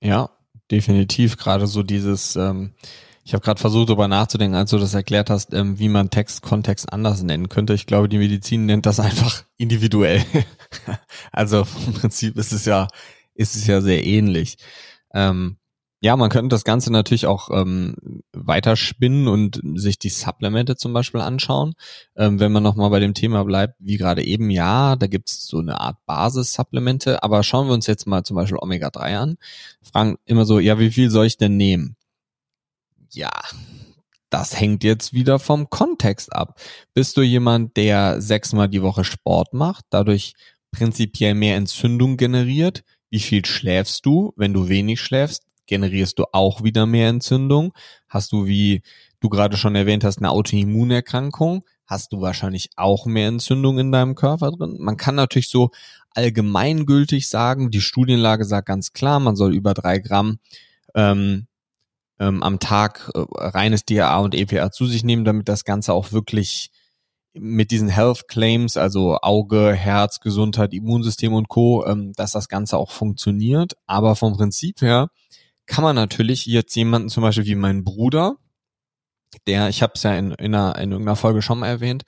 Ja, 0.00 0.30
definitiv. 0.70 1.36
Gerade 1.36 1.66
so 1.66 1.82
dieses, 1.82 2.36
ähm, 2.36 2.74
ich 3.24 3.34
habe 3.34 3.44
gerade 3.44 3.60
versucht, 3.60 3.88
darüber 3.88 4.08
nachzudenken, 4.08 4.56
als 4.56 4.70
du 4.70 4.78
das 4.78 4.94
erklärt 4.94 5.30
hast, 5.30 5.52
ähm, 5.52 5.78
wie 5.78 5.88
man 5.88 6.10
Text, 6.10 6.42
Kontext 6.42 6.92
anders 6.92 7.22
nennen 7.22 7.48
könnte. 7.48 7.74
Ich 7.74 7.86
glaube, 7.86 8.08
die 8.08 8.18
Medizin 8.18 8.66
nennt 8.66 8.86
das 8.86 9.00
einfach 9.00 9.44
individuell. 9.56 10.24
also 11.32 11.66
im 11.86 11.92
Prinzip 11.94 12.36
ist 12.36 12.52
es 12.52 12.64
ja, 12.64 12.88
ist 13.34 13.56
es 13.56 13.66
ja 13.66 13.80
sehr 13.80 14.04
ähnlich. 14.04 14.56
Ähm, 15.12 15.56
ja, 16.02 16.16
man 16.16 16.30
könnte 16.30 16.48
das 16.48 16.64
Ganze 16.64 16.90
natürlich 16.90 17.26
auch 17.26 17.50
ähm, 17.52 18.22
weiterspinnen 18.32 19.28
und 19.28 19.60
sich 19.74 19.98
die 19.98 20.08
Supplemente 20.08 20.76
zum 20.76 20.94
Beispiel 20.94 21.20
anschauen. 21.20 21.74
Ähm, 22.16 22.40
wenn 22.40 22.52
man 22.52 22.62
nochmal 22.62 22.88
bei 22.88 23.00
dem 23.00 23.12
Thema 23.12 23.44
bleibt, 23.44 23.74
wie 23.78 23.98
gerade 23.98 24.24
eben, 24.24 24.48
ja, 24.48 24.96
da 24.96 25.06
gibt's 25.06 25.46
so 25.46 25.58
eine 25.58 25.78
Art 25.78 25.98
Basis-Supplemente, 26.06 27.22
aber 27.22 27.42
schauen 27.42 27.66
wir 27.68 27.74
uns 27.74 27.86
jetzt 27.86 28.06
mal 28.06 28.24
zum 28.24 28.36
Beispiel 28.36 28.58
Omega-3 28.58 29.16
an. 29.16 29.36
Fragen 29.82 30.16
immer 30.24 30.46
so, 30.46 30.58
ja, 30.58 30.78
wie 30.78 30.90
viel 30.90 31.10
soll 31.10 31.26
ich 31.26 31.36
denn 31.36 31.58
nehmen? 31.58 31.96
Ja, 33.12 33.30
das 34.30 34.58
hängt 34.58 34.84
jetzt 34.84 35.12
wieder 35.12 35.38
vom 35.38 35.68
Kontext 35.68 36.32
ab. 36.32 36.58
Bist 36.94 37.18
du 37.18 37.22
jemand, 37.22 37.76
der 37.76 38.22
sechsmal 38.22 38.68
die 38.70 38.82
Woche 38.82 39.04
Sport 39.04 39.52
macht, 39.52 39.84
dadurch 39.90 40.32
prinzipiell 40.70 41.34
mehr 41.34 41.56
Entzündung 41.56 42.16
generiert? 42.16 42.84
Wie 43.10 43.20
viel 43.20 43.44
schläfst 43.44 44.06
du? 44.06 44.32
Wenn 44.36 44.54
du 44.54 44.68
wenig 44.68 45.00
schläfst, 45.00 45.49
generierst 45.70 46.18
du 46.18 46.24
auch 46.32 46.62
wieder 46.62 46.84
mehr 46.84 47.08
Entzündung. 47.08 47.72
Hast 48.08 48.32
du, 48.32 48.46
wie 48.46 48.82
du 49.20 49.30
gerade 49.30 49.56
schon 49.56 49.74
erwähnt 49.74 50.04
hast, 50.04 50.18
eine 50.18 50.30
Autoimmunerkrankung, 50.30 51.64
hast 51.86 52.12
du 52.12 52.20
wahrscheinlich 52.20 52.70
auch 52.76 53.06
mehr 53.06 53.28
Entzündung 53.28 53.78
in 53.78 53.92
deinem 53.92 54.14
Körper 54.14 54.50
drin. 54.50 54.76
Man 54.78 54.96
kann 54.96 55.14
natürlich 55.14 55.48
so 55.48 55.70
allgemeingültig 56.14 57.28
sagen, 57.28 57.70
die 57.70 57.80
Studienlage 57.80 58.44
sagt 58.44 58.66
ganz 58.66 58.92
klar, 58.92 59.20
man 59.20 59.36
soll 59.36 59.54
über 59.54 59.74
drei 59.74 59.98
Gramm 59.98 60.38
ähm, 60.94 61.46
ähm, 62.18 62.42
am 62.42 62.58
Tag 62.58 63.10
äh, 63.14 63.20
reines 63.30 63.84
DHA 63.84 64.18
und 64.18 64.34
EPA 64.34 64.72
zu 64.72 64.86
sich 64.86 65.04
nehmen, 65.04 65.24
damit 65.24 65.48
das 65.48 65.64
Ganze 65.64 65.92
auch 65.92 66.12
wirklich 66.12 66.70
mit 67.32 67.70
diesen 67.70 67.88
Health 67.88 68.26
Claims, 68.26 68.76
also 68.76 69.18
Auge, 69.22 69.72
Herz, 69.72 70.18
Gesundheit, 70.18 70.74
Immunsystem 70.74 71.32
und 71.32 71.48
Co., 71.48 71.86
ähm, 71.86 72.12
dass 72.16 72.32
das 72.32 72.48
Ganze 72.48 72.76
auch 72.76 72.90
funktioniert. 72.90 73.74
Aber 73.86 74.16
vom 74.16 74.36
Prinzip 74.36 74.82
her 74.82 75.10
kann 75.70 75.84
man 75.84 75.94
natürlich 75.94 76.46
jetzt 76.46 76.74
jemanden 76.74 77.08
zum 77.10 77.22
Beispiel 77.22 77.46
wie 77.46 77.54
mein 77.54 77.84
Bruder, 77.84 78.34
der, 79.46 79.68
ich 79.68 79.82
habe 79.82 79.92
es 79.94 80.02
ja 80.02 80.16
in, 80.16 80.32
in, 80.32 80.52
einer, 80.52 80.76
in 80.78 80.90
irgendeiner 80.90 81.14
Folge 81.14 81.42
schon 81.42 81.60
mal 81.60 81.68
erwähnt, 81.68 82.02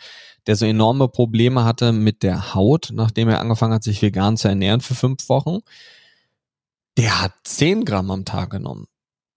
der 0.48 0.56
so 0.56 0.66
enorme 0.66 1.06
Probleme 1.06 1.64
hatte 1.64 1.92
mit 1.92 2.24
der 2.24 2.56
Haut, 2.56 2.90
nachdem 2.92 3.28
er 3.28 3.38
angefangen 3.38 3.74
hat, 3.74 3.84
sich 3.84 4.02
vegan 4.02 4.36
zu 4.36 4.48
ernähren 4.48 4.80
für 4.80 4.96
fünf 4.96 5.28
Wochen. 5.28 5.60
Der 6.98 7.22
hat 7.22 7.34
zehn 7.44 7.84
Gramm 7.84 8.10
am 8.10 8.24
Tag 8.24 8.50
genommen. 8.50 8.86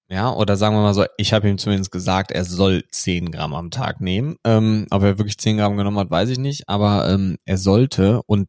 Ja, 0.10 0.34
oder 0.34 0.58
sagen 0.58 0.76
wir 0.76 0.82
mal 0.82 0.96
so, 0.96 1.06
ich 1.18 1.32
habe 1.32 1.48
ihm 1.48 1.60
zumindest 1.60 1.92
gesagt, 1.92 2.32
er 2.32 2.46
soll 2.46 2.84
zehn 2.90 3.30
Gramm 3.30 3.54
am 3.54 3.70
Tag 3.70 4.02
nehmen. 4.02 4.38
Ähm, 4.44 4.88
ob 4.90 5.04
er 5.04 5.20
wirklich 5.20 5.38
zehn 5.38 5.58
Gramm 5.58 5.78
genommen 5.78 6.00
hat, 6.00 6.10
weiß 6.10 6.30
ich 6.30 6.40
nicht, 6.40 6.68
aber 6.68 7.08
ähm, 7.08 7.38
er 7.46 7.60
sollte 7.60 8.24
und 8.26 8.48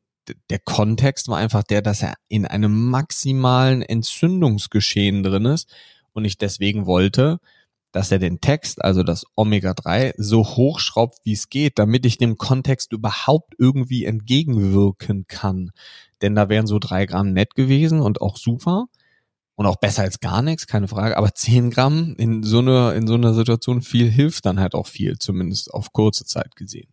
der 0.51 0.59
Kontext 0.59 1.29
war 1.29 1.39
einfach 1.39 1.63
der, 1.63 1.83
dass 1.83 2.03
er 2.03 2.15
in 2.29 2.47
einem 2.47 2.89
maximalen 2.91 3.83
Entzündungsgeschehen 3.83 5.23
drin 5.23 5.45
ist 5.45 5.69
und 6.13 6.25
ich 6.25 6.39
deswegen 6.39 6.87
wollte, 6.87 7.39
dass 7.93 8.13
er 8.13 8.19
den 8.19 8.41
Text, 8.41 8.85
also 8.85 9.03
das 9.03 9.25
Omega-3, 9.37 10.13
so 10.19 10.45
hochschraubt, 10.45 11.19
wie 11.25 11.33
es 11.33 11.49
geht, 11.49 11.79
damit 11.79 12.05
ich 12.05 12.19
dem 12.19 12.37
Kontext 12.37 12.93
überhaupt 12.93 13.55
irgendwie 13.59 14.05
entgegenwirken 14.05 15.27
kann. 15.29 15.71
Denn 16.21 16.35
da 16.35 16.49
wären 16.49 16.67
so 16.67 16.79
drei 16.79 17.07
Gramm 17.07 17.33
nett 17.33 17.55
gewesen 17.55 18.01
und 18.01 18.21
auch 18.21 18.37
super 18.37 18.87
und 19.55 19.65
auch 19.67 19.77
besser 19.77 20.03
als 20.03 20.21
gar 20.21 20.43
nichts, 20.43 20.67
keine 20.67 20.89
Frage. 20.89 21.17
Aber 21.17 21.33
zehn 21.33 21.71
Gramm 21.71 22.15
in 22.19 22.43
so 22.43 22.59
einer, 22.59 22.95
in 22.95 23.07
so 23.07 23.15
einer 23.15 23.33
Situation 23.33 23.81
viel 23.81 24.11
hilft 24.11 24.45
dann 24.45 24.61
halt 24.61 24.75
auch 24.75 24.87
viel, 24.87 25.19
zumindest 25.19 25.73
auf 25.73 25.93
kurze 25.93 26.27
Zeit 26.27 26.55
gesehen. 26.55 26.89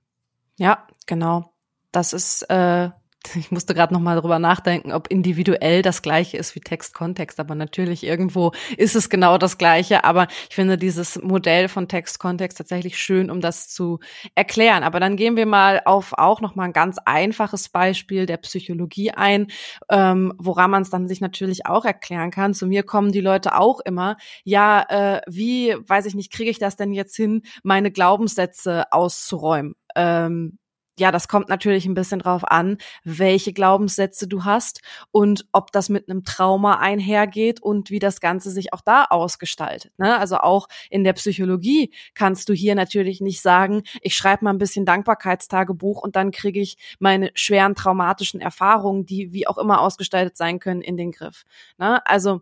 Ja, 0.58 0.88
genau. 1.06 1.54
Das 1.92 2.14
ist 2.14 2.44
äh, 2.50 2.90
ich 3.36 3.52
musste 3.52 3.74
gerade 3.74 3.94
noch 3.94 4.02
mal 4.02 4.20
drüber 4.20 4.40
nachdenken, 4.40 4.92
ob 4.92 5.08
individuell 5.08 5.82
das 5.82 6.02
gleiche 6.02 6.38
ist 6.38 6.56
wie 6.56 6.60
Text-Kontext, 6.60 7.40
aber 7.40 7.56
natürlich 7.56 8.04
irgendwo 8.04 8.52
ist 8.78 8.96
es 8.96 9.10
genau 9.10 9.38
das 9.38 9.58
gleiche, 9.58 10.04
aber 10.04 10.28
ich 10.50 10.56
finde 10.56 10.78
dieses 10.78 11.22
Modell 11.22 11.68
von 11.70 11.88
Text-Kontext 11.88 12.58
tatsächlich 12.58 12.98
schön, 12.98 13.30
um 13.30 13.42
das 13.42 13.70
zu 13.70 14.00
erklären. 14.36 14.84
Aber 14.84 15.00
dann 15.00 15.16
gehen 15.16 15.36
wir 15.36 15.46
mal 15.46 15.82
auf 15.86 16.14
auch 16.18 16.42
noch 16.42 16.56
mal 16.56 16.66
ein 16.66 16.74
ganz 16.74 16.98
einfaches 17.06 17.70
Beispiel 17.70 18.26
der 18.26 18.38
Psychologie 18.38 19.12
ein, 19.12 19.48
ähm, 19.90 20.34
woran 20.38 20.72
man 20.72 20.84
es 20.84 20.90
dann 20.90 21.08
sich 21.08 21.22
natürlich 21.22 21.66
auch 21.66 21.86
erklären 21.86 22.32
kann. 22.32 22.54
Zu 22.54 22.68
mir 22.68 22.84
kommen 22.84 23.12
die 23.12 23.22
Leute 23.22 23.58
auch 23.58 23.80
immer, 23.80 24.18
ja, 24.44 24.86
äh, 24.90 25.22
wie, 25.28 25.76
weiß 25.88 26.06
ich 26.06 26.16
nicht, 26.16 26.32
kriege 26.32 26.50
ich 26.50 26.60
das 26.60 26.76
denn 26.76 26.94
jetzt 26.94 27.16
hin, 27.16 27.44
meine 27.64 27.92
Glaubenssätze 27.92 28.92
auszuräumen? 28.92 29.76
Ähm, 29.96 30.58
ja, 31.00 31.12
das 31.12 31.28
kommt 31.28 31.50
natürlich 31.50 31.86
ein 31.86 31.96
bisschen 31.96 32.20
drauf 32.20 32.44
an, 32.46 32.78
welche 33.04 33.52
Glaubenssätze 33.52 34.28
du 34.28 34.44
hast 34.44 34.82
und 35.12 35.46
ob 35.52 35.72
das 35.72 35.90
mit 35.90 36.10
einem 36.10 36.24
Trauma 36.24 36.78
einhergeht 36.78 37.62
und 37.62 37.90
wie 37.90 38.00
das 38.00 38.20
Ganze 38.20 38.52
sich 38.52 38.74
auch 38.74 38.82
da 38.82 39.06
ausgestaltet. 39.06 39.92
Ne? 39.98 40.18
Also 40.18 40.38
auch 40.38 40.68
in 40.90 41.04
der 41.04 41.14
Psychologie 41.14 41.92
kannst 42.14 42.48
du 42.50 42.54
hier 42.54 42.76
natürlich 42.76 43.22
nicht 43.22 43.42
sagen, 43.42 43.84
ich 44.02 44.16
schreibe 44.16 44.46
mal 44.46 44.52
ein 44.52 44.60
bisschen 44.60 44.86
Dankbarkeitstagebuch 44.86 46.02
und 46.02 46.16
dann 46.16 46.32
kriege 46.32 46.60
ich 46.60 46.78
meine 47.00 47.32
schweren 47.34 47.74
traumatischen 47.74 48.40
Erfahrungen, 48.40 49.06
die 49.06 49.34
wie 49.34 49.48
auch 49.48 49.58
immer 49.58 49.82
ausgestaltet 49.82 50.38
sein 50.38 50.60
können, 50.60 50.82
in 50.82 50.98
den 50.98 51.12
Griff. 51.12 51.44
Ne? 51.80 52.06
Also 52.06 52.42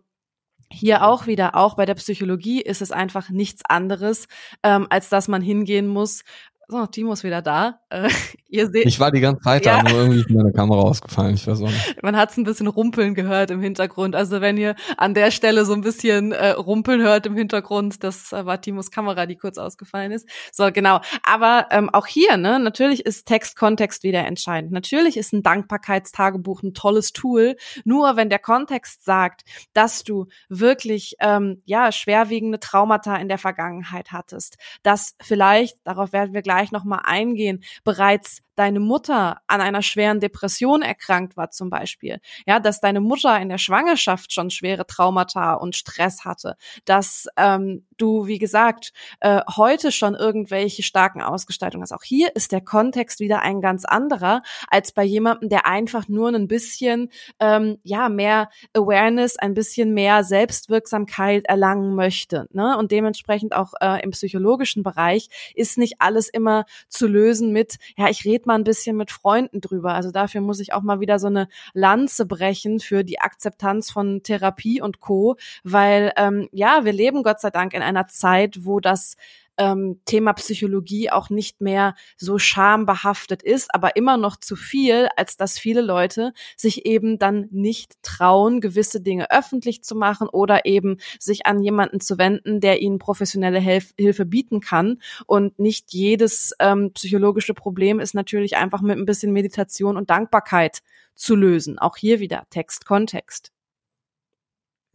hier 0.72 1.06
auch 1.06 1.26
wieder, 1.26 1.54
auch 1.54 1.74
bei 1.74 1.86
der 1.86 1.94
Psychologie 1.94 2.62
ist 2.62 2.82
es 2.82 2.92
einfach 2.92 3.28
nichts 3.28 3.62
anderes, 3.68 4.26
ähm, 4.62 4.86
als 4.90 5.08
dass 5.10 5.28
man 5.28 5.42
hingehen 5.42 5.86
muss 5.86 6.22
so, 6.68 6.86
Timo 6.86 7.12
ist 7.12 7.22
wieder 7.22 7.42
da. 7.42 7.80
Äh, 7.90 8.08
ihr 8.48 8.70
seht. 8.70 8.86
Ich 8.86 8.98
war 8.98 9.10
die 9.10 9.20
ganze 9.20 9.42
Zeit 9.42 9.66
ja. 9.66 9.82
da, 9.82 9.90
nur 9.90 10.00
irgendwie 10.00 10.20
ist 10.20 10.30
meine 10.30 10.52
Kamera 10.52 10.80
ausgefallen. 10.80 11.34
Ich 11.34 11.46
weiß 11.46 11.60
auch 11.60 11.68
nicht. 11.68 12.02
Man 12.02 12.16
hat 12.16 12.30
es 12.30 12.36
ein 12.36 12.44
bisschen 12.44 12.66
rumpeln 12.66 13.14
gehört 13.14 13.50
im 13.50 13.60
Hintergrund. 13.60 14.16
Also 14.16 14.40
wenn 14.40 14.56
ihr 14.56 14.74
an 14.96 15.12
der 15.12 15.30
Stelle 15.30 15.64
so 15.64 15.74
ein 15.74 15.82
bisschen 15.82 16.32
äh, 16.32 16.50
rumpeln 16.50 17.02
hört 17.02 17.26
im 17.26 17.36
Hintergrund, 17.36 18.02
das 18.02 18.32
äh, 18.32 18.46
war 18.46 18.60
Timos 18.60 18.90
Kamera, 18.90 19.26
die 19.26 19.36
kurz 19.36 19.58
ausgefallen 19.58 20.12
ist. 20.12 20.28
So, 20.50 20.70
genau. 20.72 21.00
Aber 21.24 21.66
ähm, 21.70 21.90
auch 21.90 22.06
hier, 22.06 22.36
ne, 22.36 22.58
natürlich 22.58 23.04
ist 23.04 23.26
Text-Kontext 23.26 24.02
wieder 24.02 24.26
entscheidend. 24.26 24.72
Natürlich 24.72 25.16
ist 25.16 25.32
ein 25.32 25.42
Dankbarkeitstagebuch 25.42 26.62
ein 26.62 26.74
tolles 26.74 27.12
Tool. 27.12 27.56
Nur 27.84 28.16
wenn 28.16 28.30
der 28.30 28.38
Kontext 28.38 29.04
sagt, 29.04 29.42
dass 29.74 30.04
du 30.04 30.26
wirklich 30.48 31.16
ähm, 31.20 31.60
ja 31.64 31.92
schwerwiegende 31.92 32.60
Traumata 32.60 33.16
in 33.16 33.28
der 33.28 33.38
Vergangenheit 33.38 34.12
hattest, 34.12 34.56
dass 34.82 35.16
vielleicht, 35.20 35.76
darauf 35.84 36.12
werden 36.12 36.32
wir 36.32 36.42
gleich 36.42 36.51
gleich 36.52 36.72
nochmal 36.72 37.00
eingehen, 37.04 37.62
bereits 37.84 38.42
deine 38.62 38.78
Mutter 38.78 39.40
an 39.48 39.60
einer 39.60 39.82
schweren 39.82 40.20
Depression 40.20 40.82
erkrankt 40.82 41.36
war 41.36 41.50
zum 41.50 41.68
Beispiel, 41.68 42.20
ja, 42.46 42.60
dass 42.60 42.80
deine 42.80 43.00
Mutter 43.00 43.40
in 43.40 43.48
der 43.48 43.58
Schwangerschaft 43.58 44.32
schon 44.32 44.50
schwere 44.50 44.86
Traumata 44.86 45.54
und 45.54 45.74
Stress 45.74 46.24
hatte, 46.24 46.54
dass 46.84 47.26
ähm, 47.36 47.84
du, 47.96 48.28
wie 48.28 48.38
gesagt, 48.38 48.92
äh, 49.18 49.40
heute 49.56 49.90
schon 49.90 50.14
irgendwelche 50.14 50.84
starken 50.84 51.22
Ausgestaltungen 51.22 51.82
hast. 51.82 51.90
Auch 51.90 52.04
hier 52.04 52.36
ist 52.36 52.52
der 52.52 52.60
Kontext 52.60 53.18
wieder 53.18 53.42
ein 53.42 53.60
ganz 53.60 53.84
anderer 53.84 54.42
als 54.68 54.92
bei 54.92 55.02
jemandem, 55.02 55.48
der 55.48 55.66
einfach 55.66 56.06
nur 56.06 56.28
ein 56.28 56.46
bisschen, 56.46 57.10
ähm, 57.40 57.78
ja, 57.82 58.08
mehr 58.08 58.48
Awareness, 58.74 59.38
ein 59.38 59.54
bisschen 59.54 59.92
mehr 59.92 60.22
Selbstwirksamkeit 60.22 61.46
erlangen 61.46 61.96
möchte. 61.96 62.46
Ne? 62.52 62.78
Und 62.78 62.92
dementsprechend 62.92 63.56
auch 63.56 63.72
äh, 63.80 64.00
im 64.04 64.12
psychologischen 64.12 64.84
Bereich 64.84 65.28
ist 65.56 65.78
nicht 65.78 65.96
alles 65.98 66.28
immer 66.28 66.64
zu 66.88 67.08
lösen 67.08 67.52
mit, 67.52 67.78
ja, 67.96 68.08
ich 68.08 68.24
rede 68.24 68.44
mal 68.46 68.51
ein 68.54 68.64
bisschen 68.64 68.96
mit 68.96 69.10
Freunden 69.10 69.60
drüber. 69.60 69.94
Also 69.94 70.10
dafür 70.10 70.40
muss 70.40 70.60
ich 70.60 70.72
auch 70.72 70.82
mal 70.82 71.00
wieder 71.00 71.18
so 71.18 71.26
eine 71.26 71.48
Lanze 71.72 72.26
brechen 72.26 72.80
für 72.80 73.04
die 73.04 73.20
Akzeptanz 73.20 73.90
von 73.90 74.22
Therapie 74.22 74.80
und 74.80 75.00
Co. 75.00 75.36
Weil 75.64 76.12
ähm, 76.16 76.48
ja, 76.52 76.84
wir 76.84 76.92
leben 76.92 77.22
Gott 77.22 77.40
sei 77.40 77.50
Dank 77.50 77.74
in 77.74 77.82
einer 77.82 78.08
Zeit, 78.08 78.64
wo 78.64 78.80
das 78.80 79.16
ähm, 79.58 80.00
Thema 80.04 80.32
Psychologie 80.34 81.10
auch 81.10 81.30
nicht 81.30 81.60
mehr 81.60 81.94
so 82.16 82.38
schambehaftet 82.38 83.42
ist, 83.42 83.74
aber 83.74 83.96
immer 83.96 84.16
noch 84.16 84.36
zu 84.36 84.56
viel, 84.56 85.08
als 85.16 85.36
dass 85.36 85.58
viele 85.58 85.82
Leute 85.82 86.32
sich 86.56 86.86
eben 86.86 87.18
dann 87.18 87.48
nicht 87.50 88.02
trauen, 88.02 88.60
gewisse 88.60 89.00
Dinge 89.00 89.30
öffentlich 89.30 89.82
zu 89.82 89.94
machen 89.94 90.28
oder 90.28 90.64
eben 90.64 90.96
sich 91.18 91.46
an 91.46 91.60
jemanden 91.62 92.00
zu 92.00 92.18
wenden, 92.18 92.60
der 92.60 92.80
ihnen 92.80 92.98
professionelle 92.98 93.60
Hilf 93.60 93.92
Hilfe 93.98 94.24
bieten 94.26 94.60
kann. 94.60 95.00
Und 95.26 95.58
nicht 95.58 95.92
jedes 95.92 96.52
ähm, 96.58 96.92
psychologische 96.92 97.54
Problem 97.54 98.00
ist 98.00 98.14
natürlich 98.14 98.56
einfach 98.56 98.80
mit 98.80 98.98
ein 98.98 99.06
bisschen 99.06 99.32
Meditation 99.32 99.96
und 99.96 100.10
Dankbarkeit 100.10 100.80
zu 101.14 101.36
lösen. 101.36 101.78
Auch 101.78 101.96
hier 101.96 102.20
wieder 102.20 102.46
Text, 102.50 102.86
Kontext. 102.86 103.52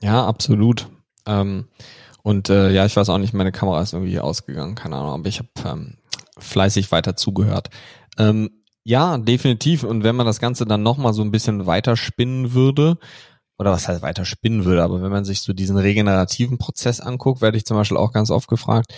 Ja, 0.02 0.26
absolut. 0.26 0.88
Ähm 1.26 1.68
und 2.28 2.50
äh, 2.50 2.72
ja, 2.72 2.86
ich 2.86 2.94
weiß 2.94 3.08
auch 3.08 3.20
nicht, 3.20 3.34
meine 3.34 3.54
Kamera 3.54 3.82
ist 3.82 3.94
irgendwie 3.94 4.20
ausgegangen, 4.20 4.76
keine 4.76 4.98
Ahnung, 4.98 5.12
aber 5.12 5.30
ich 5.30 5.40
habe 5.40 5.48
ähm, 5.64 5.96
fleißig 6.38 6.92
weiter 6.92 7.16
zugehört. 7.16 7.70
Ähm, 8.18 8.50
ja, 8.84 9.18
definitiv. 9.18 9.86
Und 9.86 10.04
wenn 10.04 10.18
man 10.18 10.26
das 10.26 10.42
Ganze 10.42 10.66
dann 10.66 10.84
nochmal 10.84 11.14
so 11.14 11.22
ein 11.22 11.32
bisschen 11.32 11.68
weiter 11.68 11.96
spinnen 11.96 12.52
würde, 12.52 12.98
oder 13.58 13.72
was 13.72 13.88
heißt 13.88 14.02
weiter 14.02 14.26
spinnen 14.26 14.66
würde, 14.66 14.84
aber 14.84 15.02
wenn 15.02 15.10
man 15.10 15.24
sich 15.24 15.40
so 15.40 15.54
diesen 15.54 15.78
regenerativen 15.78 16.58
Prozess 16.58 17.00
anguckt, 17.00 17.40
werde 17.42 17.56
ich 17.56 17.64
zum 17.64 17.78
Beispiel 17.78 17.96
auch 17.96 18.12
ganz 18.12 18.30
oft 18.30 18.50
gefragt, 18.50 18.94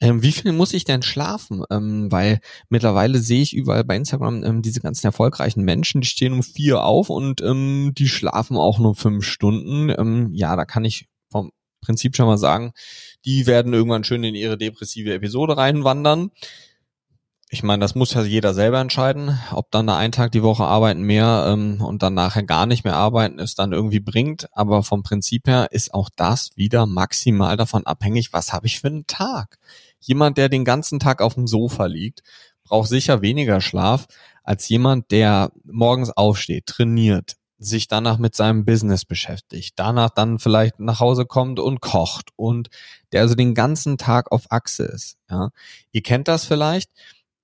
ähm, 0.00 0.24
wie 0.24 0.32
viel 0.32 0.50
muss 0.50 0.74
ich 0.74 0.84
denn 0.84 1.02
schlafen? 1.02 1.62
Ähm, 1.70 2.10
weil 2.10 2.40
mittlerweile 2.70 3.20
sehe 3.20 3.42
ich 3.42 3.54
überall 3.54 3.84
bei 3.84 3.94
Instagram 3.94 4.42
ähm, 4.42 4.62
diese 4.62 4.80
ganzen 4.80 5.06
erfolgreichen 5.06 5.62
Menschen, 5.62 6.00
die 6.00 6.08
stehen 6.08 6.32
um 6.32 6.42
vier 6.42 6.82
auf 6.82 7.08
und 7.08 7.40
ähm, 7.40 7.92
die 7.96 8.08
schlafen 8.08 8.56
auch 8.56 8.80
nur 8.80 8.96
fünf 8.96 9.24
Stunden. 9.24 9.90
Ähm, 9.96 10.30
ja, 10.32 10.56
da 10.56 10.64
kann 10.64 10.84
ich 10.84 11.06
Prinzip 11.84 12.16
schon 12.16 12.26
mal 12.26 12.38
sagen, 12.38 12.72
die 13.24 13.46
werden 13.46 13.72
irgendwann 13.72 14.04
schön 14.04 14.24
in 14.24 14.34
ihre 14.34 14.58
depressive 14.58 15.12
Episode 15.12 15.56
reinwandern. 15.56 16.30
Ich 17.50 17.62
meine, 17.62 17.80
das 17.80 17.94
muss 17.94 18.14
ja 18.14 18.22
jeder 18.22 18.52
selber 18.52 18.80
entscheiden, 18.80 19.38
ob 19.52 19.70
dann 19.70 19.86
da 19.86 19.96
ein 19.96 20.10
Tag 20.10 20.32
die 20.32 20.42
Woche 20.42 20.64
arbeiten 20.64 21.02
mehr 21.02 21.46
ähm, 21.48 21.80
und 21.80 22.02
dann 22.02 22.14
nachher 22.14 22.42
gar 22.42 22.66
nicht 22.66 22.84
mehr 22.84 22.96
arbeiten 22.96 23.38
es 23.38 23.54
dann 23.54 23.72
irgendwie 23.72 24.00
bringt. 24.00 24.48
Aber 24.52 24.82
vom 24.82 25.04
Prinzip 25.04 25.46
her 25.46 25.68
ist 25.70 25.94
auch 25.94 26.10
das 26.16 26.50
wieder 26.56 26.86
maximal 26.86 27.56
davon 27.56 27.86
abhängig, 27.86 28.32
was 28.32 28.52
habe 28.52 28.66
ich 28.66 28.80
für 28.80 28.88
einen 28.88 29.06
Tag. 29.06 29.58
Jemand, 30.00 30.36
der 30.36 30.48
den 30.48 30.64
ganzen 30.64 30.98
Tag 30.98 31.22
auf 31.22 31.34
dem 31.34 31.46
Sofa 31.46 31.86
liegt, 31.86 32.22
braucht 32.64 32.88
sicher 32.88 33.22
weniger 33.22 33.60
Schlaf 33.60 34.08
als 34.42 34.68
jemand, 34.68 35.10
der 35.10 35.52
morgens 35.64 36.10
aufsteht, 36.10 36.66
trainiert, 36.66 37.36
sich 37.58 37.88
danach 37.88 38.18
mit 38.18 38.34
seinem 38.34 38.64
Business 38.64 39.04
beschäftigt, 39.04 39.74
danach 39.76 40.10
dann 40.10 40.38
vielleicht 40.38 40.80
nach 40.80 41.00
Hause 41.00 41.26
kommt 41.26 41.60
und 41.60 41.80
kocht 41.80 42.30
und 42.36 42.68
der 43.12 43.22
also 43.22 43.34
den 43.34 43.54
ganzen 43.54 43.96
Tag 43.98 44.32
auf 44.32 44.50
Achse 44.50 44.84
ist. 44.84 45.16
Ja, 45.30 45.50
ihr 45.92 46.02
kennt 46.02 46.28
das 46.28 46.44
vielleicht. 46.44 46.90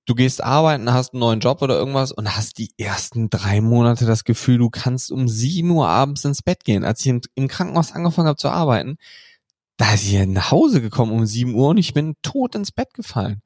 Du 0.05 0.15
gehst 0.15 0.43
arbeiten, 0.43 0.91
hast 0.91 1.13
einen 1.13 1.21
neuen 1.21 1.39
Job 1.39 1.61
oder 1.61 1.77
irgendwas 1.77 2.11
und 2.11 2.35
hast 2.35 2.57
die 2.57 2.71
ersten 2.77 3.29
drei 3.29 3.61
Monate 3.61 4.05
das 4.05 4.23
Gefühl, 4.23 4.57
du 4.57 4.69
kannst 4.69 5.11
um 5.11 5.27
sieben 5.29 5.69
Uhr 5.71 5.87
abends 5.87 6.25
ins 6.25 6.41
Bett 6.41 6.63
gehen. 6.63 6.83
Als 6.83 7.05
ich 7.05 7.13
im 7.35 7.47
Krankenhaus 7.47 7.91
angefangen 7.91 8.27
habe 8.27 8.37
zu 8.37 8.49
arbeiten, 8.49 8.97
da 9.77 9.93
ist 9.93 10.03
ich 10.03 10.25
nach 10.27 10.51
Hause 10.51 10.81
gekommen 10.81 11.11
um 11.11 11.25
sieben 11.25 11.55
Uhr 11.55 11.69
und 11.69 11.77
ich 11.77 11.93
bin 11.93 12.15
tot 12.21 12.55
ins 12.55 12.71
Bett 12.71 12.93
gefallen, 12.93 13.41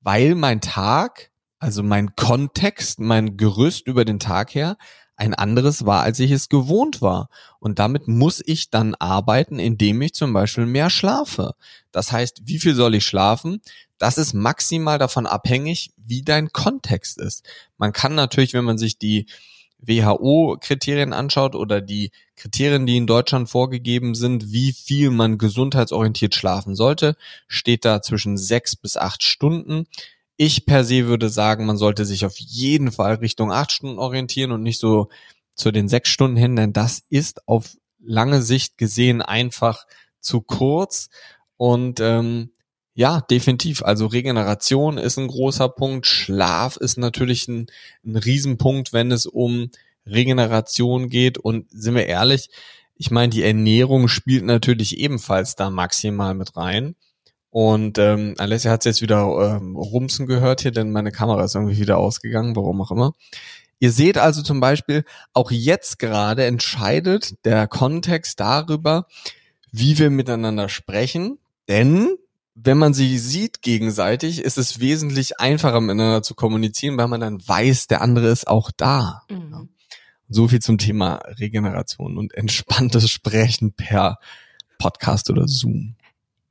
weil 0.00 0.34
mein 0.34 0.60
Tag, 0.60 1.30
also 1.58 1.82
mein 1.82 2.14
Kontext, 2.16 3.00
mein 3.00 3.36
Gerüst 3.36 3.86
über 3.86 4.04
den 4.04 4.18
Tag 4.18 4.54
her 4.54 4.76
ein 5.16 5.34
anderes 5.34 5.86
war, 5.86 6.02
als 6.02 6.18
ich 6.18 6.30
es 6.30 6.48
gewohnt 6.48 7.00
war. 7.00 7.28
Und 7.60 7.78
damit 7.78 8.08
muss 8.08 8.42
ich 8.44 8.70
dann 8.70 8.94
arbeiten, 8.96 9.58
indem 9.58 10.02
ich 10.02 10.14
zum 10.14 10.32
Beispiel 10.32 10.66
mehr 10.66 10.90
schlafe. 10.90 11.54
Das 11.92 12.12
heißt, 12.12 12.42
wie 12.44 12.58
viel 12.58 12.74
soll 12.74 12.94
ich 12.94 13.04
schlafen? 13.04 13.60
Das 13.98 14.18
ist 14.18 14.34
maximal 14.34 14.98
davon 14.98 15.26
abhängig, 15.26 15.92
wie 15.96 16.22
dein 16.22 16.52
Kontext 16.52 17.18
ist. 17.18 17.44
Man 17.78 17.92
kann 17.92 18.14
natürlich, 18.14 18.54
wenn 18.54 18.64
man 18.64 18.78
sich 18.78 18.98
die 18.98 19.26
WHO-Kriterien 19.86 21.12
anschaut 21.12 21.54
oder 21.54 21.80
die 21.80 22.10
Kriterien, 22.36 22.86
die 22.86 22.96
in 22.96 23.06
Deutschland 23.06 23.48
vorgegeben 23.48 24.14
sind, 24.14 24.52
wie 24.52 24.72
viel 24.72 25.10
man 25.10 25.38
gesundheitsorientiert 25.38 26.34
schlafen 26.34 26.74
sollte, 26.74 27.16
steht 27.46 27.84
da 27.84 28.02
zwischen 28.02 28.36
sechs 28.36 28.76
bis 28.76 28.96
acht 28.96 29.22
Stunden. 29.22 29.86
Ich 30.36 30.66
per 30.66 30.84
se 30.84 31.06
würde 31.06 31.28
sagen, 31.28 31.66
man 31.66 31.76
sollte 31.76 32.04
sich 32.04 32.26
auf 32.26 32.36
jeden 32.38 32.90
Fall 32.90 33.14
Richtung 33.16 33.52
acht 33.52 33.72
Stunden 33.72 33.98
orientieren 33.98 34.52
und 34.52 34.62
nicht 34.62 34.80
so 34.80 35.08
zu 35.54 35.70
den 35.70 35.88
sechs 35.88 36.08
Stunden 36.08 36.36
hin, 36.36 36.56
denn 36.56 36.72
das 36.72 37.02
ist 37.08 37.46
auf 37.46 37.76
lange 38.00 38.42
Sicht 38.42 38.76
gesehen 38.76 39.22
einfach 39.22 39.86
zu 40.20 40.40
kurz. 40.40 41.08
Und 41.56 42.00
ähm, 42.00 42.50
ja, 42.94 43.20
definitiv. 43.20 43.82
Also 43.82 44.06
Regeneration 44.06 44.98
ist 44.98 45.18
ein 45.18 45.28
großer 45.28 45.68
Punkt. 45.68 46.06
Schlaf 46.06 46.76
ist 46.76 46.96
natürlich 46.96 47.48
ein, 47.48 47.66
ein 48.04 48.16
Riesenpunkt, 48.16 48.92
wenn 48.92 49.10
es 49.12 49.26
um 49.26 49.70
Regeneration 50.06 51.08
geht. 51.08 51.38
Und 51.38 51.66
sind 51.70 51.94
wir 51.94 52.06
ehrlich, 52.06 52.50
ich 52.96 53.10
meine, 53.10 53.30
die 53.30 53.42
Ernährung 53.42 54.08
spielt 54.08 54.44
natürlich 54.44 54.98
ebenfalls 54.98 55.56
da 55.56 55.70
maximal 55.70 56.34
mit 56.34 56.56
rein. 56.56 56.94
Und 57.54 57.98
ähm, 57.98 58.34
Alessia 58.38 58.72
hat 58.72 58.84
jetzt 58.84 59.00
wieder 59.00 59.58
ähm, 59.60 59.76
Rumsen 59.76 60.26
gehört 60.26 60.62
hier, 60.62 60.72
denn 60.72 60.90
meine 60.90 61.12
Kamera 61.12 61.44
ist 61.44 61.54
irgendwie 61.54 61.78
wieder 61.78 61.98
ausgegangen, 61.98 62.56
warum 62.56 62.82
auch 62.82 62.90
immer. 62.90 63.12
Ihr 63.78 63.92
seht 63.92 64.18
also 64.18 64.42
zum 64.42 64.58
Beispiel, 64.58 65.04
auch 65.34 65.52
jetzt 65.52 66.00
gerade 66.00 66.46
entscheidet 66.46 67.36
der 67.44 67.68
Kontext 67.68 68.40
darüber, 68.40 69.06
wie 69.70 69.96
wir 70.00 70.10
miteinander 70.10 70.68
sprechen. 70.68 71.38
Denn 71.68 72.16
wenn 72.56 72.76
man 72.76 72.92
sie 72.92 73.18
sieht 73.18 73.62
gegenseitig, 73.62 74.42
ist 74.42 74.58
es 74.58 74.80
wesentlich 74.80 75.38
einfacher 75.38 75.80
miteinander 75.80 76.24
zu 76.24 76.34
kommunizieren, 76.34 76.98
weil 76.98 77.06
man 77.06 77.20
dann 77.20 77.46
weiß, 77.46 77.86
der 77.86 78.02
andere 78.02 78.30
ist 78.30 78.48
auch 78.48 78.72
da. 78.76 79.22
Mhm. 79.30 79.68
So 80.28 80.48
viel 80.48 80.60
zum 80.60 80.78
Thema 80.78 81.20
Regeneration 81.38 82.18
und 82.18 82.34
entspanntes 82.34 83.08
Sprechen 83.08 83.74
per 83.74 84.18
Podcast 84.76 85.30
oder 85.30 85.46
Zoom. 85.46 85.94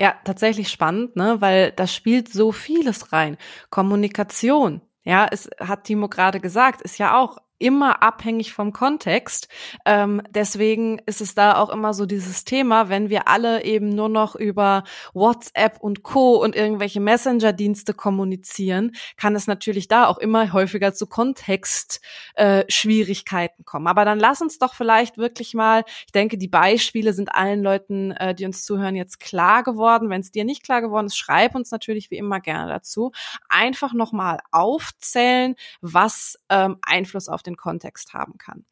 Ja, 0.01 0.15
tatsächlich 0.23 0.69
spannend, 0.69 1.15
ne, 1.15 1.39
weil 1.39 1.71
da 1.71 1.87
spielt 1.87 2.27
so 2.31 2.51
vieles 2.51 3.13
rein. 3.13 3.37
Kommunikation, 3.69 4.81
ja, 5.03 5.27
es 5.29 5.49
hat 5.59 5.83
Timo 5.85 6.09
gerade 6.09 6.39
gesagt, 6.39 6.81
ist 6.81 6.97
ja 6.97 7.17
auch 7.17 7.37
immer 7.63 8.03
abhängig 8.03 8.51
vom 8.51 8.73
Kontext. 8.73 9.47
Ähm, 9.85 10.21
deswegen 10.29 10.99
ist 11.05 11.21
es 11.21 11.33
da 11.33 11.55
auch 11.55 11.69
immer 11.69 11.93
so 11.93 12.05
dieses 12.05 12.43
Thema, 12.43 12.89
wenn 12.89 13.09
wir 13.09 13.29
alle 13.29 13.63
eben 13.63 13.87
nur 13.87 14.09
noch 14.09 14.35
über 14.35 14.83
WhatsApp 15.13 15.77
und 15.79 16.03
Co. 16.03 16.43
und 16.43 16.57
irgendwelche 16.57 16.99
Messenger-Dienste 16.99 17.93
kommunizieren, 17.93 18.91
kann 19.15 19.33
es 19.33 19.47
natürlich 19.47 19.87
da 19.87 20.07
auch 20.07 20.17
immer 20.17 20.51
häufiger 20.51 20.93
zu 20.93 21.07
Kontextschwierigkeiten 21.07 23.61
äh, 23.61 23.63
kommen. 23.63 23.87
Aber 23.87 24.03
dann 24.03 24.19
lass 24.19 24.41
uns 24.41 24.59
doch 24.59 24.73
vielleicht 24.73 25.17
wirklich 25.17 25.53
mal, 25.53 25.85
ich 26.05 26.11
denke, 26.11 26.37
die 26.37 26.49
Beispiele 26.49 27.13
sind 27.13 27.33
allen 27.33 27.63
Leuten, 27.63 28.11
äh, 28.11 28.35
die 28.35 28.45
uns 28.45 28.65
zuhören, 28.65 28.97
jetzt 28.97 29.21
klar 29.21 29.63
geworden. 29.63 30.09
Wenn 30.09 30.19
es 30.19 30.31
dir 30.31 30.43
nicht 30.43 30.63
klar 30.63 30.81
geworden 30.81 31.05
ist, 31.05 31.15
schreib 31.15 31.55
uns 31.55 31.71
natürlich 31.71 32.11
wie 32.11 32.17
immer 32.17 32.41
gerne 32.41 32.69
dazu. 32.69 33.13
Einfach 33.47 33.93
nochmal 33.93 34.39
aufzählen, 34.51 35.55
was 35.79 36.37
ähm, 36.49 36.75
Einfluss 36.81 37.29
auf 37.29 37.41
den 37.41 37.52
den 37.53 37.57
Kontext 37.57 38.13
haben 38.13 38.37
kann. 38.37 38.65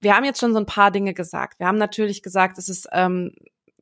Wir 0.00 0.16
haben 0.16 0.24
jetzt 0.24 0.40
schon 0.40 0.52
so 0.52 0.58
ein 0.58 0.66
paar 0.66 0.90
Dinge 0.90 1.14
gesagt. 1.14 1.58
Wir 1.58 1.66
haben 1.66 1.78
natürlich 1.78 2.22
gesagt, 2.22 2.58
es 2.58 2.68
ist 2.68 2.88
ähm, 2.92 3.32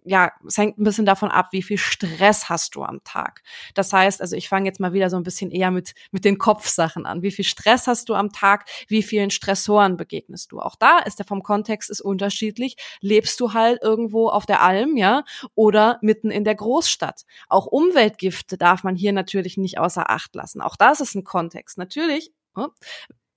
ja, 0.07 0.33
es 0.47 0.57
hängt 0.57 0.79
ein 0.79 0.85
bisschen 0.85 1.05
davon 1.05 1.31
ab, 1.31 1.49
wie 1.51 1.63
viel 1.63 1.79
Stress 1.79 2.49
hast 2.49 2.77
du 2.77 2.85
am 2.85 3.03
Tag. 3.03 3.43
Das 3.75 3.93
heißt, 3.93 4.21
also 4.21 4.37
ich 4.37 4.49
fange 4.49 4.67
jetzt 4.67 4.79
mal 4.79 4.93
wieder 4.93 5.11
so 5.11 5.17
ein 5.17 5.25
bisschen 5.25 5.51
eher 5.51 5.73
mit, 5.73 5.95
mit 6.13 6.25
den 6.25 6.39
Kopfsachen 6.39 7.07
an. 7.07 7.23
Wie 7.23 7.33
viel 7.33 7.45
Stress 7.45 7.89
hast 7.89 8.09
du 8.09 8.15
am 8.15 8.33
Tag? 8.33 8.69
Wie 8.87 9.03
vielen 9.03 9.31
Stressoren 9.31 9.97
begegnest 9.97 10.53
du? 10.53 10.61
Auch 10.61 10.77
da 10.77 11.01
ist 11.01 11.19
der 11.19 11.27
vom 11.27 11.43
Kontext 11.43 11.91
ist 11.91 12.01
unterschiedlich. 12.01 12.77
Lebst 13.01 13.41
du 13.41 13.53
halt 13.53 13.83
irgendwo 13.83 14.29
auf 14.29 14.47
der 14.47 14.63
Alm, 14.63 14.97
ja, 14.97 15.25
oder 15.57 15.99
mitten 16.03 16.31
in 16.31 16.45
der 16.45 16.55
Großstadt? 16.55 17.25
Auch 17.49 17.67
Umweltgifte 17.67 18.57
darf 18.57 18.85
man 18.85 18.95
hier 18.95 19.13
natürlich 19.13 19.57
nicht 19.57 19.79
außer 19.79 20.09
Acht 20.09 20.35
lassen. 20.37 20.61
Auch 20.61 20.77
das 20.77 21.01
ist 21.01 21.17
ein 21.17 21.25
Kontext. 21.25 21.79
Natürlich, 21.79 22.33
oh, 22.55 22.69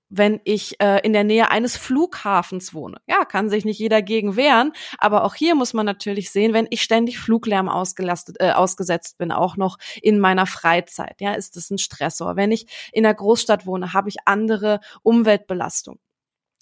wenn 0.10 0.40
ich 0.44 0.80
äh, 0.82 1.00
in 1.06 1.14
der 1.14 1.24
Nähe 1.24 1.52
eines 1.52 1.78
Flughafens 1.78 2.74
wohne. 2.74 2.98
Ja, 3.08 3.26
kann 3.26 3.50
sich 3.50 3.66
nicht 3.66 3.80
jeder 3.80 4.02
gegen 4.02 4.36
wehren, 4.36 4.74
aber 4.98 5.24
auch 5.24 5.36
hier 5.36 5.56
muss 5.56 5.74
man 5.74 5.86
natürlich 5.86 6.32
sehen, 6.32 6.54
wenn 6.54 6.68
ich 6.70 6.82
ständig 6.82 7.20
Fluglärm 7.20 7.70
ausgelastet, 7.70 8.38
äh, 8.40 8.52
ausgesetzt 8.52 9.18
bin, 9.18 9.32
auch 9.32 9.58
noch 9.58 9.78
in 10.02 10.20
meiner 10.20 10.46
Freizeit, 10.46 11.22
ja, 11.22 11.34
ist 11.34 11.56
das 11.56 11.70
ein 11.70 11.78
Stressor. 11.78 12.36
Wenn 12.36 12.52
ich 12.52 12.66
in 12.92 13.04
der 13.04 13.14
Großstadt 13.14 13.66
wohne, 13.66 13.94
habe 13.94 14.10
ich 14.10 14.18
andere 14.26 14.80
Umweltbelastung. 15.04 16.00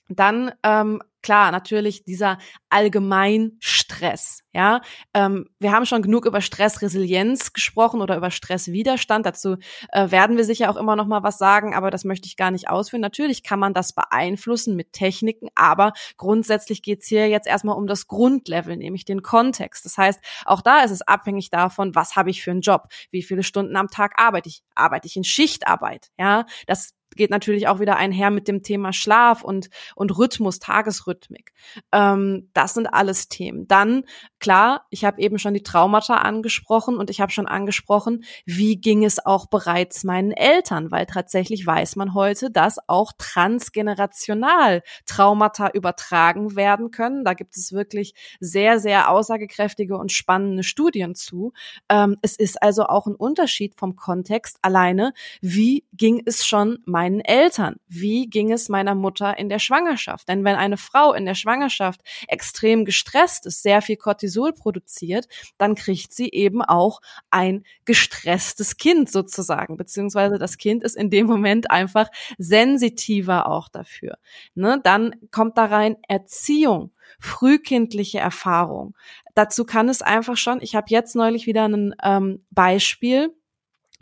Dann 0.09 0.51
ähm, 0.63 1.01
klar, 1.27 1.51
natürlich 1.51 2.05
dieser 2.05 2.37
Allgemeinstress. 2.69 4.43
Ja, 4.53 4.79
ähm, 5.13 5.49
wir 5.59 5.73
haben 5.73 5.85
schon 5.85 6.01
genug 6.01 6.25
über 6.25 6.39
Stressresilienz 6.39 7.51
gesprochen 7.51 8.01
oder 8.01 8.15
über 8.15 8.31
Stresswiderstand. 8.31 9.25
Dazu 9.25 9.57
äh, 9.91 10.09
werden 10.09 10.37
wir 10.37 10.45
sicher 10.45 10.69
auch 10.69 10.77
immer 10.77 10.95
noch 10.95 11.05
mal 11.05 11.23
was 11.23 11.37
sagen, 11.37 11.75
aber 11.75 11.91
das 11.91 12.05
möchte 12.05 12.27
ich 12.27 12.37
gar 12.37 12.49
nicht 12.49 12.69
ausführen. 12.69 13.01
Natürlich 13.01 13.43
kann 13.43 13.59
man 13.59 13.73
das 13.73 13.91
beeinflussen 13.91 14.77
mit 14.77 14.93
Techniken, 14.93 15.49
aber 15.53 15.91
grundsätzlich 16.15 16.81
geht's 16.81 17.07
hier 17.07 17.27
jetzt 17.27 17.47
erstmal 17.47 17.75
um 17.75 17.87
das 17.87 18.07
Grundlevel, 18.07 18.77
nämlich 18.77 19.03
den 19.03 19.21
Kontext. 19.21 19.83
Das 19.83 19.97
heißt, 19.97 20.21
auch 20.45 20.61
da 20.61 20.79
ist 20.79 20.91
es 20.91 21.01
abhängig 21.01 21.49
davon, 21.49 21.93
was 21.93 22.15
habe 22.15 22.29
ich 22.29 22.41
für 22.41 22.51
einen 22.51 22.61
Job, 22.61 22.87
wie 23.11 23.21
viele 23.21 23.43
Stunden 23.43 23.75
am 23.75 23.89
Tag 23.89 24.13
arbeite 24.17 24.47
ich, 24.47 24.63
arbeite 24.75 25.07
ich 25.07 25.17
in 25.17 25.25
Schichtarbeit. 25.25 26.09
Ja, 26.17 26.45
das 26.67 26.93
geht 27.17 27.31
natürlich 27.31 27.67
auch 27.67 27.79
wieder 27.79 27.97
einher 27.97 28.31
mit 28.31 28.47
dem 28.47 28.63
Thema 28.63 28.93
Schlaf 28.93 29.43
und, 29.43 29.69
und 29.95 30.17
Rhythmus, 30.17 30.59
Tagesrhythmik. 30.59 31.51
Ähm, 31.91 32.49
das 32.53 32.73
sind 32.73 32.87
alles 32.87 33.27
Themen. 33.27 33.67
Dann, 33.67 34.03
klar, 34.39 34.85
ich 34.89 35.03
habe 35.03 35.21
eben 35.21 35.39
schon 35.39 35.53
die 35.53 35.63
Traumata 35.63 36.15
angesprochen 36.15 36.97
und 36.97 37.09
ich 37.09 37.19
habe 37.19 37.31
schon 37.31 37.47
angesprochen, 37.47 38.23
wie 38.45 38.77
ging 38.77 39.03
es 39.03 39.25
auch 39.25 39.47
bereits 39.47 40.03
meinen 40.03 40.31
Eltern, 40.31 40.91
weil 40.91 41.05
tatsächlich 41.05 41.65
weiß 41.65 41.95
man 41.95 42.13
heute, 42.13 42.49
dass 42.51 42.77
auch 42.87 43.11
transgenerational 43.17 44.83
Traumata 45.05 45.69
übertragen 45.73 46.55
werden 46.55 46.91
können. 46.91 47.23
Da 47.23 47.33
gibt 47.33 47.57
es 47.57 47.73
wirklich 47.73 48.13
sehr, 48.39 48.79
sehr 48.79 49.09
aussagekräftige 49.09 49.97
und 49.97 50.11
spannende 50.11 50.63
Studien 50.63 51.15
zu. 51.15 51.53
Ähm, 51.89 52.17
es 52.21 52.35
ist 52.35 52.61
also 52.61 52.83
auch 52.85 53.07
ein 53.07 53.15
Unterschied 53.15 53.75
vom 53.75 53.95
Kontext 53.95 54.57
alleine, 54.61 55.13
wie 55.41 55.85
ging 55.93 56.21
es 56.25 56.45
schon 56.45 56.79
meinen 56.85 57.06
Eltern? 57.21 57.77
Wie 57.87 58.29
ging 58.29 58.51
es 58.51 58.69
meiner 58.69 58.95
Mutter 58.95 59.37
in 59.37 59.49
der 59.49 59.59
Schwangerschaft? 59.59 60.27
Denn 60.27 60.43
wenn 60.43 60.55
eine 60.55 60.77
Frau 60.77 61.13
in 61.13 61.25
der 61.25 61.35
Schwangerschaft 61.35 62.01
extrem 62.27 62.85
gestresst 62.85 63.45
ist, 63.45 63.63
sehr 63.63 63.81
viel 63.81 63.97
Cortisol 63.97 64.53
produziert, 64.53 65.27
dann 65.57 65.75
kriegt 65.75 66.13
sie 66.13 66.29
eben 66.29 66.61
auch 66.61 67.01
ein 67.31 67.63
gestresstes 67.85 68.77
Kind 68.77 69.11
sozusagen, 69.11 69.77
beziehungsweise 69.77 70.37
das 70.37 70.57
Kind 70.57 70.83
ist 70.83 70.95
in 70.95 71.09
dem 71.09 71.27
Moment 71.27 71.71
einfach 71.71 72.09
sensitiver 72.37 73.47
auch 73.47 73.69
dafür. 73.69 74.17
Ne? 74.55 74.79
Dann 74.83 75.15
kommt 75.31 75.57
da 75.57 75.65
rein 75.65 75.97
Erziehung 76.07 76.91
frühkindliche 77.19 78.19
Erfahrung. 78.19 78.95
Dazu 79.33 79.65
kann 79.65 79.89
es 79.89 80.01
einfach 80.01 80.37
schon, 80.37 80.61
ich 80.61 80.75
habe 80.75 80.87
jetzt 80.89 81.15
neulich 81.15 81.45
wieder 81.47 81.67
ein 81.67 81.95
ähm, 82.03 82.45
Beispiel, 82.51 83.35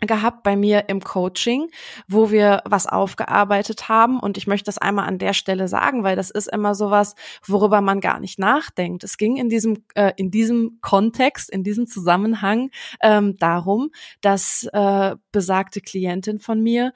gehabt 0.01 0.43
bei 0.43 0.55
mir 0.55 0.89
im 0.89 1.01
Coaching, 1.01 1.69
wo 2.07 2.29
wir 2.31 2.61
was 2.65 2.87
aufgearbeitet 2.87 3.87
haben 3.89 4.19
und 4.19 4.37
ich 4.37 4.47
möchte 4.47 4.65
das 4.65 4.77
einmal 4.77 5.07
an 5.07 5.19
der 5.19 5.33
Stelle 5.33 5.67
sagen, 5.67 6.03
weil 6.03 6.15
das 6.15 6.29
ist 6.29 6.47
immer 6.47 6.75
sowas, 6.75 7.15
worüber 7.45 7.81
man 7.81 8.01
gar 8.01 8.19
nicht 8.19 8.37
nachdenkt. 8.37 9.03
Es 9.03 9.17
ging 9.17 9.37
in 9.37 9.49
diesem 9.49 9.83
äh, 9.95 10.11
in 10.17 10.31
diesem 10.31 10.79
Kontext, 10.81 11.49
in 11.49 11.63
diesem 11.63 11.87
Zusammenhang 11.87 12.71
ähm, 13.01 13.37
darum, 13.37 13.91
dass 14.21 14.67
äh, 14.73 15.15
besagte 15.31 15.81
Klientin 15.81 16.39
von 16.39 16.61
mir 16.61 16.91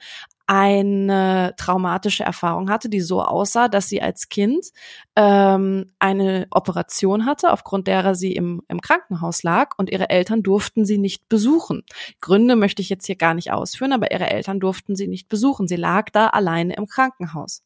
eine 0.50 1.54
traumatische 1.56 2.24
Erfahrung 2.24 2.70
hatte, 2.70 2.88
die 2.88 3.00
so 3.00 3.22
aussah, 3.22 3.68
dass 3.68 3.88
sie 3.88 4.02
als 4.02 4.28
Kind 4.28 4.66
ähm, 5.14 5.92
eine 6.00 6.48
Operation 6.50 7.24
hatte, 7.24 7.52
aufgrund 7.52 7.86
derer 7.86 8.16
sie 8.16 8.32
im, 8.32 8.60
im 8.66 8.80
Krankenhaus 8.80 9.44
lag 9.44 9.78
und 9.78 9.90
ihre 9.90 10.10
Eltern 10.10 10.42
durften 10.42 10.84
sie 10.84 10.98
nicht 10.98 11.28
besuchen. 11.28 11.84
Gründe 12.20 12.56
möchte 12.56 12.82
ich 12.82 12.88
jetzt 12.88 13.06
hier 13.06 13.14
gar 13.14 13.34
nicht 13.34 13.52
ausführen, 13.52 13.92
aber 13.92 14.10
ihre 14.10 14.28
Eltern 14.28 14.58
durften 14.58 14.96
sie 14.96 15.06
nicht 15.06 15.28
besuchen. 15.28 15.68
Sie 15.68 15.76
lag 15.76 16.10
da 16.10 16.26
alleine 16.26 16.74
im 16.74 16.88
Krankenhaus. 16.88 17.62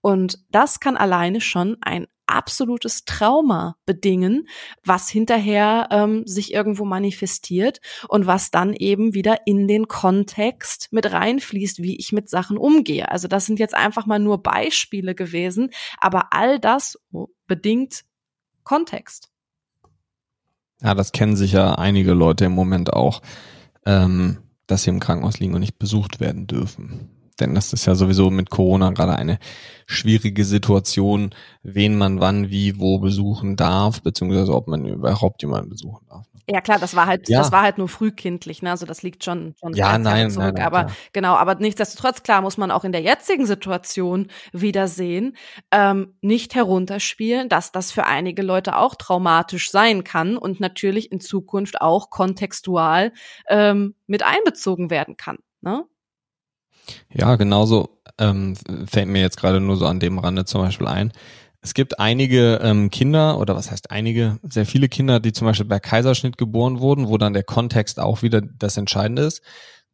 Und 0.00 0.38
das 0.50 0.80
kann 0.80 0.96
alleine 0.96 1.42
schon 1.42 1.76
ein 1.82 2.06
absolutes 2.32 3.04
Trauma 3.04 3.76
bedingen, 3.86 4.48
was 4.84 5.08
hinterher 5.08 5.88
ähm, 5.90 6.26
sich 6.26 6.52
irgendwo 6.52 6.84
manifestiert 6.84 7.80
und 8.08 8.26
was 8.26 8.50
dann 8.50 8.72
eben 8.72 9.14
wieder 9.14 9.46
in 9.46 9.68
den 9.68 9.88
Kontext 9.88 10.88
mit 10.90 11.12
reinfließt, 11.12 11.82
wie 11.82 11.96
ich 11.96 12.12
mit 12.12 12.28
Sachen 12.28 12.56
umgehe. 12.56 13.10
Also 13.10 13.28
das 13.28 13.46
sind 13.46 13.58
jetzt 13.58 13.74
einfach 13.74 14.06
mal 14.06 14.18
nur 14.18 14.42
Beispiele 14.42 15.14
gewesen, 15.14 15.70
aber 15.98 16.32
all 16.32 16.58
das 16.58 16.98
bedingt 17.46 18.04
Kontext. 18.64 19.30
Ja, 20.82 20.94
das 20.94 21.12
kennen 21.12 21.36
sicher 21.36 21.78
einige 21.78 22.12
Leute 22.12 22.44
im 22.44 22.52
Moment 22.52 22.92
auch, 22.92 23.22
ähm, 23.86 24.38
dass 24.66 24.82
sie 24.82 24.90
im 24.90 25.00
Krankenhaus 25.00 25.38
liegen 25.38 25.54
und 25.54 25.60
nicht 25.60 25.78
besucht 25.78 26.18
werden 26.18 26.46
dürfen. 26.46 27.10
Denn 27.40 27.54
das 27.54 27.72
ist 27.72 27.86
ja 27.86 27.94
sowieso 27.94 28.30
mit 28.30 28.50
Corona 28.50 28.90
gerade 28.90 29.16
eine 29.16 29.38
schwierige 29.86 30.44
Situation, 30.44 31.34
wen 31.62 31.96
man 31.96 32.20
wann, 32.20 32.50
wie, 32.50 32.78
wo 32.78 32.98
besuchen 32.98 33.56
darf, 33.56 34.02
beziehungsweise 34.02 34.54
ob 34.54 34.68
man 34.68 34.86
überhaupt 34.86 35.42
jemanden 35.42 35.70
besuchen 35.70 36.06
darf. 36.08 36.26
Ja 36.50 36.60
klar, 36.60 36.78
das 36.78 36.96
war 36.96 37.06
halt, 37.06 37.28
ja. 37.28 37.38
das 37.38 37.52
war 37.52 37.62
halt 37.62 37.78
nur 37.78 37.88
frühkindlich, 37.88 38.62
ne? 38.62 38.70
Also 38.70 38.84
das 38.84 39.02
liegt 39.02 39.22
schon, 39.22 39.54
schon 39.60 39.74
ja, 39.74 39.96
nein, 39.96 40.28
zurück. 40.30 40.46
Nein, 40.46 40.54
nein, 40.54 40.66
aber 40.66 40.84
klar. 40.84 40.96
genau, 41.12 41.34
aber 41.34 41.54
nichtsdestotrotz 41.54 42.24
klar 42.24 42.42
muss 42.42 42.58
man 42.58 42.72
auch 42.72 42.84
in 42.84 42.90
der 42.90 43.00
jetzigen 43.00 43.46
Situation 43.46 44.26
wieder 44.52 44.88
sehen, 44.88 45.36
ähm, 45.70 46.16
nicht 46.20 46.56
herunterspielen, 46.56 47.48
dass 47.48 47.70
das 47.70 47.92
für 47.92 48.06
einige 48.06 48.42
Leute 48.42 48.76
auch 48.76 48.96
traumatisch 48.96 49.70
sein 49.70 50.02
kann 50.02 50.36
und 50.36 50.58
natürlich 50.58 51.12
in 51.12 51.20
Zukunft 51.20 51.80
auch 51.80 52.10
kontextual 52.10 53.12
ähm, 53.48 53.94
mit 54.08 54.24
einbezogen 54.24 54.90
werden 54.90 55.16
kann. 55.16 55.38
Ne? 55.60 55.84
Ja, 57.12 57.36
genauso 57.36 58.00
ähm, 58.18 58.56
fällt 58.86 59.08
mir 59.08 59.20
jetzt 59.20 59.36
gerade 59.36 59.60
nur 59.60 59.76
so 59.76 59.86
an 59.86 60.00
dem 60.00 60.18
Rande 60.18 60.44
zum 60.44 60.62
Beispiel 60.62 60.86
ein 60.86 61.12
es 61.62 61.74
gibt 61.74 62.00
einige 62.00 62.58
ähm, 62.60 62.90
Kinder, 62.90 63.38
oder 63.38 63.54
was 63.54 63.70
heißt 63.70 63.92
einige, 63.92 64.38
sehr 64.42 64.66
viele 64.66 64.88
Kinder, 64.88 65.20
die 65.20 65.32
zum 65.32 65.46
Beispiel 65.46 65.66
bei 65.66 65.78
Kaiserschnitt 65.78 66.36
geboren 66.36 66.80
wurden, 66.80 67.06
wo 67.06 67.18
dann 67.18 67.32
der 67.32 67.44
Kontext 67.44 68.00
auch 68.00 68.22
wieder 68.22 68.40
das 68.40 68.76
Entscheidende 68.76 69.22
ist, 69.22 69.42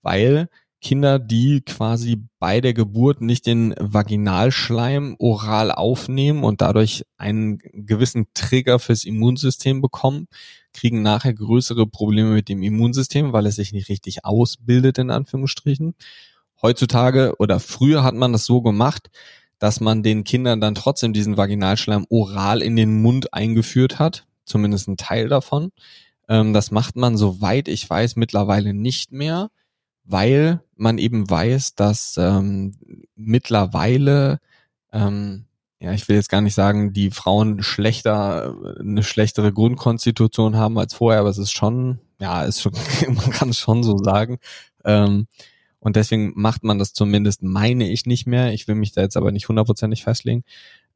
weil 0.01 0.49
Kinder, 0.81 1.19
die 1.19 1.61
quasi 1.61 2.25
bei 2.39 2.61
der 2.63 2.73
Geburt 2.73 3.21
nicht 3.21 3.47
den 3.47 3.75
Vaginalschleim 3.79 5.17
oral 5.19 5.71
aufnehmen 5.71 6.43
und 6.43 6.63
dadurch 6.63 7.05
einen 7.19 7.59
gewissen 7.59 8.29
Trigger 8.33 8.79
fürs 8.79 9.05
Immunsystem 9.05 9.83
bekommen, 9.83 10.29
kriegen 10.73 11.03
nachher 11.03 11.35
größere 11.35 11.87
Probleme 11.87 12.31
mit 12.31 12.49
dem 12.49 12.63
Immunsystem, 12.63 13.33
weil 13.33 13.47
es 13.47 13.57
sich 13.57 13.73
nicht 13.73 13.89
richtig 13.91 14.25
ausbildet, 14.25 14.99
in 14.99 15.11
Anführungsstrichen. 15.11 15.95
Heutzutage 16.63 17.35
oder 17.39 17.61
früher 17.61 18.03
hat 18.03 18.15
man 18.15 18.33
das 18.33 18.45
so 18.45 18.63
gemacht, 18.63 19.11
dass 19.59 19.81
man 19.81 20.03
den 20.03 20.25
Kindern 20.25 20.61
dann 20.61 20.75
trotzdem 20.75 21.13
diesen 21.13 21.37
Vaginalschleim 21.37 22.07
oral 22.09 22.63
in 22.63 22.77
den 22.77 23.03
Mund 23.03 23.35
eingeführt 23.35 23.99
hat, 23.99 24.27
zumindest 24.45 24.89
ein 24.89 24.97
Teil 24.97 25.29
davon. 25.29 25.71
Ähm, 26.29 26.53
das 26.53 26.71
macht 26.71 26.97
man, 26.97 27.17
soweit 27.17 27.69
ich 27.69 27.89
weiß, 27.89 28.17
mittlerweile 28.17 28.75
nicht 28.75 29.13
mehr, 29.13 29.51
weil 30.05 30.61
man 30.77 30.99
eben 30.99 31.29
weiß, 31.29 31.75
dass 31.75 32.17
ähm, 32.19 32.75
mittlerweile, 33.17 34.39
ähm, 34.93 35.45
ja, 35.81 35.93
ich 35.93 36.09
will 36.09 36.17
jetzt 36.17 36.31
gar 36.31 36.41
nicht 36.41 36.55
sagen, 36.55 36.93
die 36.93 37.11
Frauen 37.11 37.63
schlechter, 37.63 38.55
eine 38.81 39.03
schlechtere 39.03 39.53
Grundkonstitution 39.53 40.57
haben 40.57 40.79
als 40.79 40.95
vorher, 40.95 41.21
aber 41.21 41.31
es 41.31 41.39
ist 41.39 41.53
schon, 41.53 41.99
ja, 42.21 42.43
ist 42.45 42.63
schon, 42.63 42.73
man 43.09 43.31
kann 43.31 43.51
es 43.51 43.59
schon 43.59 43.83
so 43.83 43.99
sagen. 43.99 44.39
Ähm, 44.85 45.27
und 45.81 45.97
deswegen 45.97 46.33
macht 46.35 46.65
man 46.65 46.79
das 46.79 46.93
zumindest, 46.93 47.43
meine 47.43 47.89
ich, 47.89 48.07
nicht 48.07 48.27
mehr. 48.27 48.53
Ich 48.53 48.67
will 48.69 48.75
mich 48.75 48.93
da 48.93 49.03
jetzt 49.03 49.17
aber 49.17 49.33
nicht 49.33 49.49
hundertprozentig 49.49 50.03
festlegen. 50.05 50.45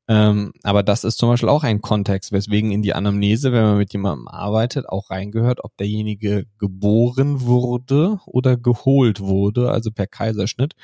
Ähm, 0.08 0.52
aber 0.64 0.82
das 0.82 1.04
ist 1.04 1.18
zum 1.18 1.28
Beispiel 1.28 1.48
auch 1.48 1.62
ein 1.62 1.80
Kontext, 1.80 2.32
weswegen 2.32 2.72
in 2.72 2.82
die 2.82 2.94
Anamnese, 2.94 3.52
wenn 3.52 3.62
man 3.62 3.78
mit 3.78 3.92
jemandem 3.92 4.26
arbeitet, 4.26 4.88
auch 4.88 5.10
reingehört, 5.10 5.62
ob 5.64 5.76
derjenige 5.76 6.46
geboren 6.58 7.42
wurde 7.42 8.18
oder 8.26 8.56
geholt 8.56 9.20
wurde, 9.20 9.70
also 9.70 9.92
per 9.92 10.08
Kaiserschnitt. 10.08 10.74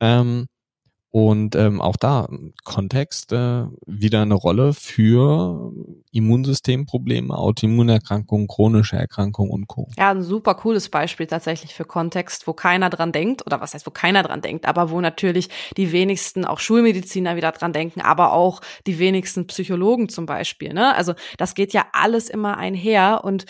Ähm, 0.00 0.48
und 1.12 1.56
ähm, 1.56 1.82
auch 1.82 1.96
da 1.96 2.26
Kontext 2.64 3.32
äh, 3.32 3.66
wieder 3.86 4.22
eine 4.22 4.34
Rolle 4.34 4.72
für 4.72 5.70
Immunsystemprobleme, 6.10 7.36
Autoimmunerkrankungen, 7.36 8.48
chronische 8.48 8.96
Erkrankungen 8.96 9.52
und 9.52 9.68
Co. 9.68 9.88
Ja, 9.98 10.10
ein 10.10 10.22
super 10.22 10.54
cooles 10.54 10.88
Beispiel 10.88 11.26
tatsächlich 11.26 11.74
für 11.74 11.84
Kontext, 11.84 12.46
wo 12.46 12.54
keiner 12.54 12.88
dran 12.88 13.12
denkt, 13.12 13.44
oder 13.46 13.60
was 13.60 13.74
heißt, 13.74 13.86
wo 13.86 13.90
keiner 13.90 14.22
dran 14.22 14.40
denkt, 14.40 14.66
aber 14.66 14.90
wo 14.90 15.02
natürlich 15.02 15.50
die 15.76 15.92
wenigsten 15.92 16.46
auch 16.46 16.58
Schulmediziner 16.58 17.36
wieder 17.36 17.52
dran 17.52 17.74
denken, 17.74 18.00
aber 18.00 18.32
auch 18.32 18.62
die 18.86 18.98
wenigsten 18.98 19.46
Psychologen 19.46 20.08
zum 20.08 20.24
Beispiel. 20.24 20.72
Ne? 20.72 20.94
Also 20.94 21.12
das 21.36 21.54
geht 21.54 21.74
ja 21.74 21.84
alles 21.92 22.30
immer 22.30 22.56
einher 22.56 23.20
und 23.22 23.44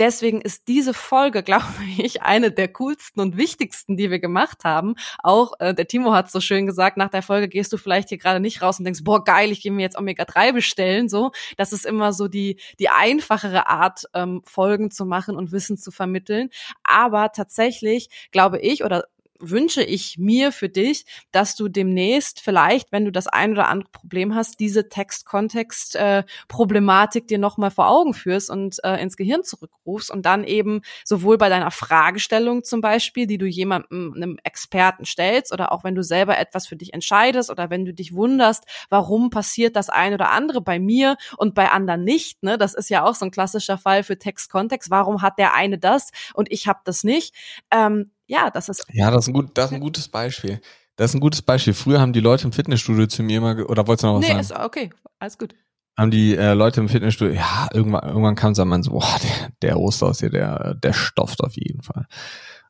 deswegen 0.00 0.40
ist 0.40 0.66
diese 0.66 0.94
Folge, 0.94 1.42
glaube 1.50 1.64
ich, 1.98 2.22
eine 2.22 2.50
der 2.50 2.68
coolsten 2.68 3.20
und 3.20 3.36
wichtigsten, 3.36 3.96
die 3.96 4.10
wir 4.10 4.18
gemacht 4.18 4.64
haben. 4.64 4.94
Auch 5.22 5.52
äh, 5.60 5.74
der 5.74 5.86
Timo 5.86 6.12
hat 6.12 6.30
so 6.30 6.40
schön 6.40 6.66
gesagt, 6.66 6.96
nach 6.96 7.10
der 7.10 7.22
Folge 7.22 7.48
gehst 7.48 7.72
du 7.72 7.76
vielleicht 7.76 8.08
hier 8.08 8.18
gerade 8.18 8.40
nicht 8.40 8.62
raus 8.62 8.78
und 8.78 8.84
denkst, 8.84 9.04
boah, 9.04 9.22
geil, 9.22 9.52
ich 9.52 9.62
gehe 9.62 9.72
mir 9.72 9.82
jetzt 9.82 9.98
Omega-3 9.98 10.52
bestellen. 10.52 11.08
So, 11.08 11.30
das 11.56 11.72
ist 11.72 11.86
immer 11.86 12.12
so 12.12 12.26
die, 12.26 12.58
die 12.78 12.88
einfachere 12.88 13.68
Art, 13.68 14.04
ähm, 14.14 14.42
Folgen 14.44 14.90
zu 14.90 15.04
machen 15.04 15.36
und 15.36 15.52
Wissen 15.52 15.76
zu 15.76 15.90
vermitteln. 15.90 16.50
Aber 16.82 17.32
tatsächlich 17.32 18.08
glaube 18.32 18.58
ich, 18.58 18.84
oder 18.84 19.04
wünsche 19.40 19.82
ich 19.82 20.18
mir 20.18 20.52
für 20.52 20.68
dich, 20.68 21.04
dass 21.32 21.56
du 21.56 21.68
demnächst 21.68 22.40
vielleicht, 22.40 22.92
wenn 22.92 23.04
du 23.04 23.12
das 23.12 23.26
ein 23.26 23.52
oder 23.52 23.68
andere 23.68 23.90
Problem 23.90 24.34
hast, 24.34 24.60
diese 24.60 24.88
Text-Kontext-Problematik 24.88 27.24
äh, 27.24 27.26
dir 27.26 27.38
nochmal 27.38 27.70
vor 27.70 27.88
Augen 27.88 28.14
führst 28.14 28.50
und 28.50 28.82
äh, 28.84 29.00
ins 29.02 29.16
Gehirn 29.16 29.42
zurückrufst 29.42 30.10
und 30.10 30.26
dann 30.26 30.44
eben 30.44 30.82
sowohl 31.04 31.38
bei 31.38 31.48
deiner 31.48 31.70
Fragestellung 31.70 32.64
zum 32.64 32.80
Beispiel, 32.80 33.26
die 33.26 33.38
du 33.38 33.46
jemandem, 33.46 34.12
einem 34.14 34.38
Experten 34.44 35.04
stellst 35.04 35.52
oder 35.52 35.72
auch 35.72 35.84
wenn 35.84 35.94
du 35.94 36.02
selber 36.02 36.38
etwas 36.38 36.66
für 36.66 36.76
dich 36.76 36.94
entscheidest 36.94 37.50
oder 37.50 37.70
wenn 37.70 37.84
du 37.84 37.94
dich 37.94 38.14
wunderst, 38.14 38.64
warum 38.88 39.30
passiert 39.30 39.76
das 39.76 39.88
ein 39.88 40.14
oder 40.14 40.30
andere 40.30 40.60
bei 40.60 40.78
mir 40.78 41.16
und 41.36 41.54
bei 41.54 41.70
anderen 41.70 42.04
nicht, 42.04 42.42
ne? 42.42 42.58
Das 42.58 42.74
ist 42.74 42.90
ja 42.90 43.04
auch 43.04 43.14
so 43.14 43.24
ein 43.24 43.30
klassischer 43.30 43.78
Fall 43.78 44.02
für 44.02 44.18
Text-Kontext. 44.18 44.90
Warum 44.90 45.22
hat 45.22 45.38
der 45.38 45.54
eine 45.54 45.78
das 45.78 46.10
und 46.34 46.50
ich 46.50 46.66
habe 46.66 46.80
das 46.84 47.04
nicht? 47.04 47.34
Ähm, 47.70 48.10
ja, 48.30 48.48
das 48.48 48.68
ist. 48.68 48.86
Ja, 48.92 49.10
das 49.10 49.24
ist 49.24 49.28
ein, 49.28 49.34
gut, 49.34 49.50
das 49.54 49.66
ist 49.66 49.72
ein 49.72 49.80
gutes 49.80 50.08
Beispiel. 50.08 50.60
Das 50.94 51.10
ist 51.10 51.14
ein 51.14 51.20
gutes 51.20 51.42
Beispiel. 51.42 51.74
Früher 51.74 52.00
haben 52.00 52.12
die 52.12 52.20
Leute 52.20 52.44
im 52.44 52.52
Fitnessstudio 52.52 53.06
zu 53.06 53.24
mir 53.24 53.38
immer, 53.38 53.68
oder 53.68 53.88
wolltest 53.88 54.04
du 54.04 54.06
noch 54.06 54.14
was 54.14 54.20
nee, 54.20 54.28
sagen? 54.28 54.36
Nee, 54.36 54.42
ist 54.42 54.52
okay, 54.52 54.90
alles 55.18 55.36
gut. 55.36 55.54
Haben 55.98 56.12
die 56.12 56.36
äh, 56.36 56.52
Leute 56.52 56.80
im 56.80 56.88
Fitnessstudio, 56.88 57.34
ja, 57.34 57.68
irgendwann, 57.72 58.08
irgendwann 58.08 58.36
kam 58.36 58.52
es 58.52 58.60
an, 58.60 58.82
so, 58.84 58.92
boah, 58.92 59.18
der, 59.22 59.50
der 59.62 59.80
Osterhaus 59.80 60.20
hier, 60.20 60.30
der, 60.30 60.74
der 60.74 60.92
stofft 60.92 61.42
auf 61.42 61.56
jeden 61.56 61.82
Fall. 61.82 62.06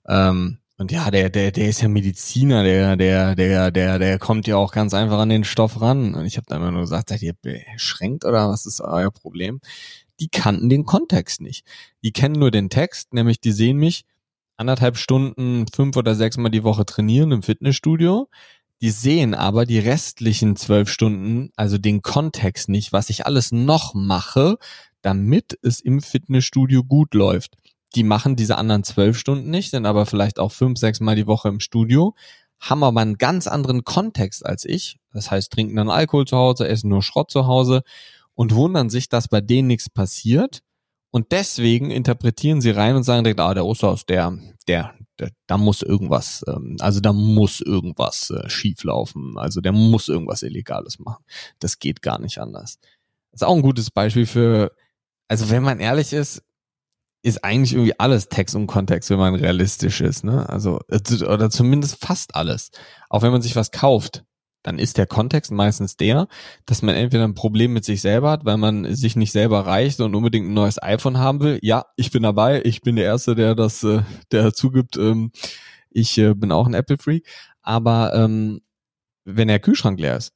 Ähm, 0.09 0.59
und 0.79 0.91
ja, 0.93 1.11
der, 1.11 1.29
der, 1.29 1.53
der 1.53 1.69
ist 1.69 1.83
ja 1.83 1.89
Mediziner, 1.89 2.65
der, 2.65 2.97
der, 2.97 3.35
der, 3.35 3.71
der, 3.71 3.99
der 3.99 4.19
kommt 4.19 4.47
ja 4.47 4.57
auch 4.57 4.73
ganz 4.73 4.95
einfach 4.95 5.19
an 5.19 5.29
den 5.29 5.45
Stoff 5.45 5.83
ran. 5.83 6.15
Und 6.15 6.25
ich 6.25 6.39
habe 6.39 6.47
da 6.49 6.57
immer 6.57 6.71
nur 6.71 6.81
gesagt, 6.81 7.11
seid 7.11 7.21
ihr 7.21 7.35
beschränkt 7.35 8.25
oder 8.25 8.49
was 8.49 8.65
ist 8.65 8.81
euer 8.81 9.11
Problem? 9.11 9.61
Die 10.21 10.29
kannten 10.29 10.71
den 10.71 10.87
Kontext 10.87 11.43
nicht. 11.43 11.67
Die 12.03 12.13
kennen 12.13 12.39
nur 12.39 12.51
den 12.51 12.71
Text, 12.71 13.13
nämlich 13.13 13.41
die 13.41 13.53
sehen 13.53 13.77
mich, 13.77 14.07
anderthalb 14.61 14.99
Stunden 14.99 15.65
fünf 15.75 15.97
oder 15.97 16.15
sechs 16.15 16.37
Mal 16.37 16.51
die 16.51 16.63
Woche 16.63 16.85
trainieren 16.85 17.33
im 17.33 17.43
Fitnessstudio. 17.43 18.29
Die 18.83 18.91
sehen 18.91 19.35
aber 19.35 19.67
die 19.67 19.79
restlichen 19.79 20.55
zwölf 20.55 20.91
Stunden, 20.91 21.51
also 21.57 21.79
den 21.79 22.03
Kontext 22.03 22.69
nicht, 22.69 22.93
was 22.93 23.11
ich 23.11 23.27
alles 23.27 23.53
noch 23.53 23.95
mache, 23.95 24.59
damit 25.03 25.59
es 25.63 25.81
im 25.81 26.01
Fitnessstudio 26.01 26.85
gut 26.85 27.15
läuft. 27.15 27.57
Die 27.95 28.05
machen 28.05 28.37
diese 28.37 28.57
anderen 28.57 28.85
zwölf 28.85 29.19
Stunden 29.19 29.51
nicht, 29.51 29.71
sind 29.71 29.87
aber 29.87 30.07
vielleicht 30.07 30.39
auch 30.39 30.53
fünf, 30.53 30.79
sechs 30.79 31.01
Mal 31.01 31.17
die 31.17 31.27
Woche 31.27 31.49
im 31.49 31.61
Studio, 31.61 32.15
haben 32.59 32.85
aber 32.85 33.01
einen 33.01 33.19
ganz 33.19 33.47
anderen 33.47 33.85
Kontext 33.85 34.45
als 34.45 34.65
ich. 34.67 34.99
Das 35.13 35.31
heißt, 35.31 35.51
trinken 35.53 35.77
dann 35.77 35.91
Alkohol 35.91 36.27
zu 36.27 36.37
Hause, 36.37 36.69
essen 36.69 36.91
nur 36.91 37.03
Schrott 37.03 37.31
zu 37.31 37.47
Hause 37.47 37.83
und 38.35 38.55
wundern 38.55 38.91
sich, 38.91 39.09
dass 39.09 39.29
bei 39.29 39.41
denen 39.41 39.69
nichts 39.69 39.89
passiert 39.89 40.63
und 41.11 41.33
deswegen 41.33 41.91
interpretieren 41.91 42.61
sie 42.61 42.71
rein 42.71 42.95
und 42.95 43.03
sagen 43.03 43.25
direkt, 43.25 43.41
ah, 43.41 43.53
der 43.53 43.67
Osterhaus, 43.67 44.07
der, 44.07 44.39
der, 44.69 44.95
der, 45.19 45.31
da 45.47 45.59
muss 45.59 45.83
irgendwas, 45.83 46.45
ähm, 46.47 46.77
also 46.79 47.01
da 47.01 47.13
muss 47.13 47.61
irgendwas 47.61 48.31
äh, 48.31 48.49
schieflaufen. 48.49 49.37
Also 49.37 49.61
der 49.61 49.73
muss 49.73 50.09
irgendwas 50.09 50.43
Illegales 50.43 51.01
machen. 51.01 51.25
Das 51.59 51.81
geht 51.81 52.03
gar 52.03 52.21
nicht 52.21 52.39
anders. 52.39 52.79
Das 53.33 53.43
ist 53.43 53.47
auch 53.47 53.57
ein 53.57 53.63
gutes 53.63 53.91
Beispiel 53.91 54.27
für, 54.27 54.73
also 55.27 55.51
wenn 55.51 55.65
man 55.65 55.81
ehrlich 55.81 56.13
ist, 56.13 56.43
ist 57.23 57.45
eigentlich 57.45 57.73
irgendwie 57.73 57.99
alles 57.99 58.29
Text 58.29 58.55
und 58.55 58.67
Kontext, 58.67 59.11
wenn 59.11 59.19
man 59.19 59.35
realistisch 59.35 60.01
ist, 60.01 60.25
ne? 60.25 60.49
Also, 60.49 60.81
äh, 60.89 61.25
oder 61.25 61.51
zumindest 61.51 61.97
fast 61.97 62.35
alles. 62.35 62.71
Auch 63.11 63.23
wenn 63.23 63.33
man 63.33 63.43
sich 63.43 63.57
was 63.57 63.73
kauft 63.73 64.25
dann 64.63 64.79
ist 64.79 64.99
der 64.99 65.07
Kontext 65.07 65.51
meistens 65.51 65.97
der, 65.97 66.29
dass 66.67 66.83
man 66.83 66.95
entweder 66.95 67.25
ein 67.25 67.35
Problem 67.35 67.73
mit 67.73 67.85
sich 67.85 68.01
selber 68.01 68.31
hat, 68.31 68.45
weil 68.45 68.57
man 68.57 68.95
sich 68.95 69.17
nicht 69.17 69.33
selber 69.33 69.67
reicht 69.67 70.01
und 70.01 70.15
unbedingt 70.15 70.49
ein 70.49 70.55
neues 70.55 70.83
iPhone 70.83 71.19
haben 71.19 71.41
will. 71.41 71.59
Ja, 71.63 71.87
ich 71.97 72.11
bin 72.11 72.23
dabei, 72.23 72.63
ich 72.65 72.83
bin 72.83 72.97
der 72.97 73.07
Erste, 73.07 73.35
der 73.35 73.55
das, 73.55 73.83
äh, 73.85 74.03
der 74.33 74.53
zugibt, 74.53 74.97
ähm, 74.97 75.33
ich 75.91 76.19
äh, 76.19 76.35
bin 76.35 76.53
auch 76.53 76.67
ein 76.67 76.75
Apple-Freak. 76.75 77.27
Aber 77.63 78.15
ähm, 78.15 78.61
wenn 79.25 79.49
der 79.49 79.61
Kühlschrank 79.61 79.99
leer 79.99 80.17
ist, 80.17 80.33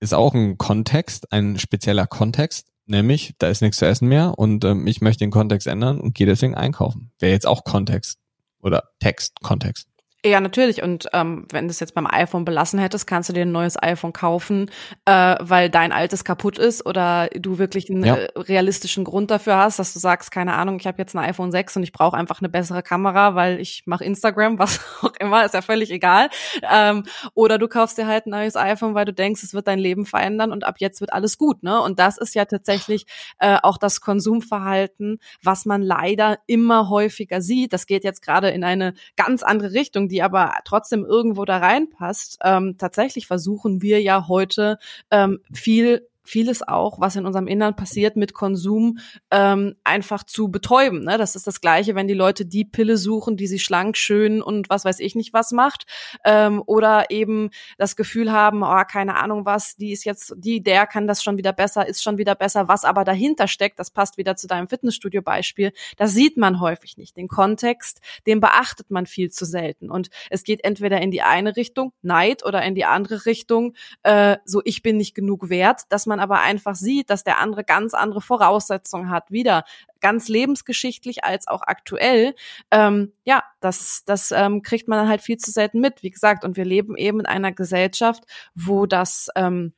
ist 0.00 0.14
auch 0.14 0.34
ein 0.34 0.58
Kontext, 0.58 1.32
ein 1.32 1.58
spezieller 1.58 2.06
Kontext, 2.06 2.68
nämlich 2.86 3.34
da 3.38 3.48
ist 3.48 3.62
nichts 3.62 3.78
zu 3.78 3.86
essen 3.86 4.08
mehr 4.08 4.38
und 4.38 4.64
ähm, 4.64 4.86
ich 4.86 5.00
möchte 5.00 5.24
den 5.24 5.30
Kontext 5.30 5.66
ändern 5.66 6.00
und 6.00 6.14
gehe 6.14 6.26
deswegen 6.26 6.54
einkaufen. 6.54 7.12
Wäre 7.18 7.32
jetzt 7.32 7.46
auch 7.46 7.64
Kontext 7.64 8.18
oder 8.60 8.90
Text, 9.00 9.40
Kontext. 9.42 9.88
Ja, 10.24 10.40
natürlich. 10.40 10.82
Und 10.82 11.08
ähm, 11.12 11.46
wenn 11.52 11.68
du 11.68 11.70
es 11.70 11.78
jetzt 11.78 11.94
beim 11.94 12.06
iPhone 12.06 12.44
belassen 12.44 12.80
hättest, 12.80 13.06
kannst 13.06 13.28
du 13.28 13.32
dir 13.32 13.42
ein 13.42 13.52
neues 13.52 13.80
iPhone 13.80 14.12
kaufen, 14.12 14.70
äh, 15.04 15.36
weil 15.40 15.70
dein 15.70 15.92
altes 15.92 16.24
kaputt 16.24 16.58
ist 16.58 16.84
oder 16.84 17.28
du 17.28 17.58
wirklich 17.58 17.90
einen 17.90 18.04
ja. 18.04 18.16
äh, 18.16 18.28
realistischen 18.36 19.04
Grund 19.04 19.30
dafür 19.30 19.56
hast, 19.56 19.78
dass 19.78 19.92
du 19.92 20.00
sagst, 20.00 20.32
keine 20.32 20.54
Ahnung, 20.54 20.78
ich 20.80 20.86
habe 20.86 20.98
jetzt 20.98 21.14
ein 21.14 21.24
iPhone 21.24 21.52
6 21.52 21.76
und 21.76 21.82
ich 21.84 21.92
brauche 21.92 22.16
einfach 22.16 22.40
eine 22.40 22.48
bessere 22.48 22.82
Kamera, 22.82 23.36
weil 23.36 23.60
ich 23.60 23.84
mache 23.86 24.04
Instagram, 24.04 24.58
was 24.58 24.80
auch 25.00 25.12
immer, 25.20 25.44
ist 25.44 25.54
ja 25.54 25.62
völlig 25.62 25.92
egal. 25.92 26.28
Ähm, 26.68 27.04
oder 27.34 27.58
du 27.58 27.68
kaufst 27.68 27.96
dir 27.96 28.08
halt 28.08 28.26
ein 28.26 28.30
neues 28.30 28.56
iPhone, 28.56 28.94
weil 28.94 29.04
du 29.04 29.12
denkst, 29.12 29.44
es 29.44 29.54
wird 29.54 29.68
dein 29.68 29.78
Leben 29.78 30.06
verändern 30.06 30.50
und 30.50 30.64
ab 30.64 30.76
jetzt 30.78 31.00
wird 31.00 31.12
alles 31.12 31.38
gut. 31.38 31.62
Ne? 31.62 31.80
Und 31.80 32.00
das 32.00 32.18
ist 32.18 32.34
ja 32.34 32.46
tatsächlich 32.46 33.06
äh, 33.38 33.58
auch 33.62 33.78
das 33.78 34.00
Konsumverhalten, 34.00 35.20
was 35.42 35.66
man 35.66 35.82
leider 35.82 36.38
immer 36.46 36.88
häufiger 36.88 37.40
sieht. 37.40 37.72
Das 37.72 37.86
geht 37.86 38.02
jetzt 38.02 38.22
gerade 38.22 38.48
in 38.50 38.64
eine 38.64 38.94
ganz 39.14 39.44
andere 39.44 39.72
Richtung, 39.72 40.08
die 40.08 40.15
aber 40.22 40.54
trotzdem 40.64 41.04
irgendwo 41.04 41.44
da 41.44 41.58
reinpasst. 41.58 42.38
Ähm, 42.42 42.76
tatsächlich 42.78 43.26
versuchen 43.26 43.82
wir 43.82 44.02
ja 44.02 44.28
heute 44.28 44.78
ähm, 45.10 45.40
viel 45.52 46.06
vieles 46.26 46.66
auch, 46.66 47.00
was 47.00 47.16
in 47.16 47.26
unserem 47.26 47.46
Innern 47.46 47.76
passiert, 47.76 48.16
mit 48.16 48.34
Konsum 48.34 48.98
ähm, 49.30 49.76
einfach 49.84 50.24
zu 50.24 50.48
betäuben. 50.48 51.04
Ne? 51.04 51.18
Das 51.18 51.36
ist 51.36 51.46
das 51.46 51.60
Gleiche, 51.60 51.94
wenn 51.94 52.08
die 52.08 52.14
Leute 52.14 52.44
die 52.44 52.64
Pille 52.64 52.96
suchen, 52.96 53.36
die 53.36 53.46
sie 53.46 53.58
schlank, 53.58 53.96
schön 53.96 54.42
und 54.42 54.68
was 54.68 54.84
weiß 54.84 55.00
ich 55.00 55.14
nicht 55.14 55.32
was 55.32 55.52
macht. 55.52 55.86
Ähm, 56.24 56.62
oder 56.66 57.10
eben 57.10 57.50
das 57.78 57.96
Gefühl 57.96 58.32
haben, 58.32 58.62
oh, 58.62 58.82
keine 58.88 59.16
Ahnung 59.16 59.46
was, 59.46 59.76
die 59.76 59.92
ist 59.92 60.04
jetzt, 60.04 60.34
die, 60.36 60.62
der 60.62 60.86
kann 60.86 61.06
das 61.06 61.22
schon 61.22 61.36
wieder 61.36 61.52
besser, 61.52 61.86
ist 61.86 62.02
schon 62.02 62.18
wieder 62.18 62.34
besser. 62.34 62.68
Was 62.68 62.84
aber 62.84 63.04
dahinter 63.04 63.48
steckt, 63.48 63.78
das 63.78 63.90
passt 63.90 64.18
wieder 64.18 64.36
zu 64.36 64.46
deinem 64.46 64.68
Fitnessstudio-Beispiel, 64.68 65.72
das 65.96 66.12
sieht 66.12 66.36
man 66.36 66.60
häufig 66.60 66.96
nicht. 66.96 67.16
Den 67.16 67.28
Kontext, 67.28 68.00
den 68.26 68.40
beachtet 68.40 68.90
man 68.90 69.06
viel 69.06 69.30
zu 69.30 69.44
selten. 69.44 69.90
Und 69.90 70.10
es 70.30 70.44
geht 70.44 70.64
entweder 70.64 71.00
in 71.00 71.10
die 71.10 71.22
eine 71.22 71.56
Richtung, 71.56 71.92
Neid, 72.02 72.44
oder 72.44 72.62
in 72.62 72.74
die 72.74 72.84
andere 72.84 73.26
Richtung, 73.26 73.74
äh, 74.02 74.36
so 74.44 74.60
ich 74.64 74.82
bin 74.82 74.96
nicht 74.96 75.14
genug 75.14 75.48
wert, 75.48 75.82
dass 75.88 76.06
man 76.06 76.15
man 76.16 76.22
aber 76.22 76.40
einfach 76.40 76.74
sieht, 76.74 77.10
dass 77.10 77.24
der 77.24 77.38
andere 77.38 77.64
ganz 77.64 77.94
andere 77.94 78.20
Voraussetzungen 78.20 79.10
hat, 79.10 79.30
wieder 79.30 79.64
ganz 80.00 80.28
lebensgeschichtlich 80.28 81.24
als 81.24 81.48
auch 81.48 81.62
aktuell, 81.62 82.34
ähm, 82.70 83.12
ja, 83.24 83.42
das, 83.60 84.02
das 84.06 84.32
ähm, 84.32 84.62
kriegt 84.62 84.88
man 84.88 84.98
dann 84.98 85.08
halt 85.08 85.22
viel 85.22 85.36
zu 85.36 85.50
selten 85.50 85.80
mit, 85.80 86.02
wie 86.02 86.10
gesagt. 86.10 86.44
Und 86.44 86.56
wir 86.56 86.64
leben 86.64 86.96
eben 86.96 87.20
in 87.20 87.26
einer 87.26 87.52
Gesellschaft, 87.52 88.24
wo 88.54 88.86
das 88.86 89.28
ähm, 89.36 89.72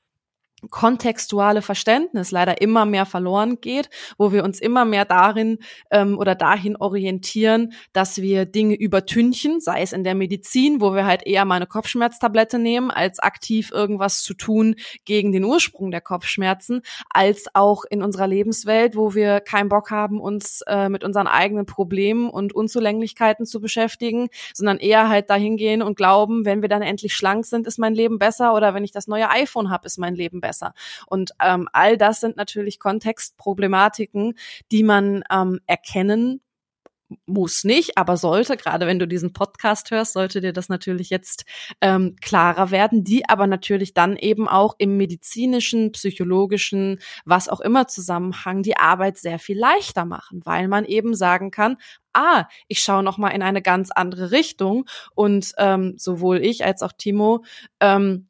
kontextuale 0.71 1.63
Verständnis 1.63 2.31
leider 2.33 2.61
immer 2.61 2.85
mehr 2.85 3.07
verloren 3.07 3.61
geht, 3.61 3.91
wo 4.17 4.33
wir 4.33 4.43
uns 4.45 4.59
immer 4.61 4.85
mehr 4.85 5.05
darin 5.05 5.59
ähm, 5.91 6.19
oder 6.19 6.35
dahin 6.35 6.77
orientieren, 6.77 7.73
dass 7.93 8.21
wir 8.21 8.45
Dinge 8.45 8.75
übertünchen, 8.75 9.61
sei 9.61 9.83
es 9.83 9.93
in 9.93 10.03
der 10.03 10.17
Medizin, 10.17 10.81
wo 10.81 10.95
wir 10.95 11.07
halt 11.07 11.27
eher 11.27 11.45
mal 11.45 11.57
eine 11.57 11.67
Kopfschmerztablette 11.67 12.59
nehmen, 12.59 12.91
als 12.91 13.21
aktiv 13.21 13.71
irgendwas 13.71 14.23
zu 14.23 14.35
tun 14.35 14.75
gegen 15.05 15.31
den 15.33 15.45
Ursprung 15.45 15.91
der 15.93 16.01
Kopfschmerzen, 16.01 16.83
als 17.11 17.47
auch 17.55 17.85
in 17.89 18.03
unserer 18.03 18.27
Lebenswelt, 18.27 18.97
wo 18.97 19.15
wir 19.15 19.41
keinen 19.41 19.69
Bock 19.69 19.91
haben, 19.93 20.21
uns 20.21 20.63
äh, 20.67 20.89
mit 20.89 21.05
unseren 21.05 21.29
eigenen 21.29 21.67
Problemen 21.67 22.31
und 22.31 22.53
Unzulänglichkeiten 22.53 23.47
zu 23.47 23.61
beschäftigen, 23.61 24.29
sondern 24.55 24.79
eher 24.79 25.09
halt 25.09 25.31
dahin 25.31 25.57
gehen 25.57 25.83
und 25.83 25.97
glauben, 25.97 26.45
wenn 26.45 26.63
wir 26.63 26.69
dann 26.69 26.83
endlich 26.83 27.15
schlank 27.15 27.47
sind, 27.47 27.67
ist 27.67 27.79
mein 27.79 27.95
Leben 27.95 28.19
besser 28.19 28.55
oder 28.55 28.75
wenn 28.75 28.85
ich 28.85 28.93
das 28.93 29.07
neue 29.07 29.31
iPhone 29.31 29.71
habe, 29.71 29.87
ist 29.87 29.99
mein 29.99 30.17
Leben 30.17 30.41
besser 30.41 30.48
besser. 30.49 30.73
Und 31.07 31.33
ähm, 31.43 31.69
all 31.73 31.99
das 31.99 32.21
sind 32.21 32.37
natürlich 32.37 32.81
Kontextproblematiken, 32.81 34.35
die 34.73 34.83
man 34.83 35.23
ähm, 35.31 35.61
erkennen 35.67 36.41
muss 37.27 37.65
nicht, 37.65 37.97
aber 37.97 38.17
sollte, 38.17 38.57
gerade 38.57 38.87
wenn 38.87 38.99
du 38.99 39.07
diesen 39.07 39.33
Podcast 39.33 39.91
hörst, 39.91 40.13
sollte 40.13 40.41
dir 40.41 40.53
das 40.53 40.69
natürlich 40.69 41.11
jetzt 41.11 41.45
ähm, 41.81 42.17
klarer 42.21 42.71
werden, 42.71 43.05
die 43.05 43.29
aber 43.29 43.47
natürlich 43.47 43.95
dann 43.95 44.17
eben 44.17 44.49
auch 44.49 44.75
im 44.79 44.97
medizinischen, 44.97 45.93
psychologischen, 45.93 46.99
was 47.25 47.49
auch 47.49 47.61
immer 47.61 47.89
Zusammenhang 47.89 48.63
die 48.63 48.77
Arbeit 48.77 49.17
sehr 49.17 49.39
viel 49.39 49.59
leichter 49.59 50.05
machen, 50.05 50.43
weil 50.45 50.69
man 50.69 50.85
eben 50.85 51.15
sagen 51.15 51.51
kann, 51.51 51.77
ah, 52.13 52.47
ich 52.67 52.83
schaue 52.83 53.03
noch 53.03 53.17
mal 53.17 53.31
in 53.31 53.43
eine 53.43 53.63
ganz 53.63 53.91
andere 53.91 54.31
Richtung 54.31 54.85
und 55.15 55.53
ähm, 55.57 55.95
sowohl 55.97 56.45
ich 56.45 56.65
als 56.65 56.83
auch 56.83 56.93
Timo 56.93 57.43
ähm, 57.81 58.27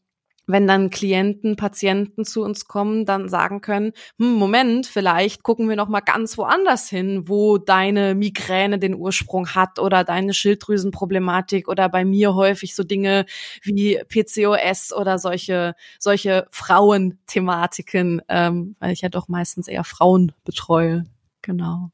wenn 0.48 0.66
dann 0.66 0.90
Klienten, 0.90 1.56
Patienten 1.56 2.24
zu 2.24 2.42
uns 2.42 2.64
kommen, 2.66 3.04
dann 3.04 3.28
sagen 3.28 3.60
können, 3.60 3.92
hm, 4.18 4.32
Moment, 4.32 4.86
vielleicht 4.86 5.42
gucken 5.42 5.68
wir 5.68 5.76
noch 5.76 5.88
mal 5.88 6.00
ganz 6.00 6.36
woanders 6.38 6.88
hin, 6.88 7.28
wo 7.28 7.58
deine 7.58 8.14
Migräne 8.14 8.78
den 8.78 8.94
Ursprung 8.94 9.48
hat 9.48 9.78
oder 9.78 10.04
deine 10.04 10.32
Schilddrüsenproblematik 10.34 11.68
oder 11.68 11.88
bei 11.88 12.04
mir 12.04 12.34
häufig 12.34 12.74
so 12.74 12.82
Dinge 12.82 13.26
wie 13.62 14.00
PCOS 14.08 14.92
oder 14.92 15.18
solche 15.18 15.74
solche 15.98 16.46
Frauenthematiken, 16.50 18.22
ähm, 18.28 18.74
weil 18.80 18.92
ich 18.92 19.02
ja 19.02 19.10
doch 19.10 19.28
meistens 19.28 19.68
eher 19.68 19.84
Frauen 19.84 20.32
betreue. 20.44 21.04
Genau. 21.42 21.90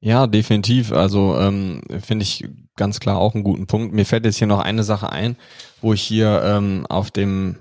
Ja, 0.00 0.28
definitiv. 0.28 0.92
Also 0.92 1.36
ähm, 1.38 1.82
finde 2.00 2.22
ich 2.22 2.44
ganz 2.78 3.00
klar 3.00 3.18
auch 3.18 3.34
einen 3.34 3.44
guten 3.44 3.66
Punkt. 3.66 3.92
Mir 3.92 4.06
fällt 4.06 4.24
jetzt 4.24 4.38
hier 4.38 4.46
noch 4.46 4.60
eine 4.60 4.82
Sache 4.82 5.12
ein, 5.12 5.36
wo 5.82 5.92
ich 5.92 6.02
hier 6.02 6.42
ähm, 6.42 6.86
auf 6.88 7.10
dem 7.10 7.56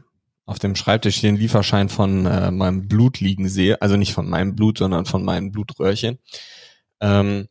auf 0.45 0.60
dem 0.60 0.77
Schreibtisch 0.77 1.19
den 1.19 1.36
Lieferschein 1.36 1.89
von 1.89 2.25
äh, 2.25 2.51
meinem 2.51 2.88
Blut 2.88 3.19
liegen 3.19 3.49
sehe. 3.49 3.82
Also 3.82 3.97
nicht 3.97 4.13
von 4.13 4.30
meinem 4.30 4.56
Blut, 4.56 4.77
sondern 4.77 5.06
von 5.06 5.25
meinen 5.25 5.51
Blutröhrchen. 5.51 6.19
Ähm, 7.01 7.47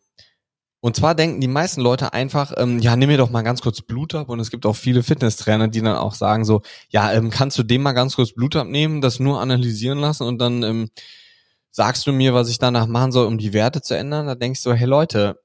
und 0.80 0.96
zwar 0.96 1.14
denken 1.14 1.40
die 1.40 1.48
meisten 1.48 1.80
Leute 1.80 2.12
einfach, 2.12 2.54
ähm, 2.56 2.78
ja, 2.78 2.96
nimm 2.96 3.08
mir 3.08 3.18
doch 3.18 3.30
mal 3.30 3.42
ganz 3.42 3.60
kurz 3.60 3.82
Blut 3.82 4.14
ab. 4.14 4.30
Und 4.30 4.40
es 4.40 4.50
gibt 4.50 4.64
auch 4.64 4.76
viele 4.76 5.02
Fitnesstrainer, 5.02 5.68
die 5.68 5.82
dann 5.82 5.96
auch 5.96 6.14
sagen 6.14 6.44
so, 6.46 6.62
ja, 6.88 7.12
ähm, 7.12 7.28
kannst 7.28 7.58
du 7.58 7.64
dem 7.64 7.82
mal 7.82 7.92
ganz 7.92 8.16
kurz 8.16 8.32
Blut 8.32 8.56
abnehmen, 8.56 9.02
das 9.02 9.20
nur 9.20 9.40
analysieren 9.40 9.98
lassen 9.98 10.22
und 10.22 10.38
dann 10.38 10.62
ähm, 10.62 10.88
sagst 11.70 12.06
du 12.06 12.12
mir, 12.12 12.32
was 12.32 12.48
ich 12.48 12.58
danach 12.58 12.86
machen 12.86 13.12
soll, 13.12 13.26
um 13.26 13.36
die 13.36 13.52
Werte 13.52 13.82
zu 13.82 13.94
ändern? 13.94 14.26
Da 14.26 14.34
denkst 14.34 14.62
du, 14.62 14.72
hey 14.72 14.86
Leute, 14.86 15.38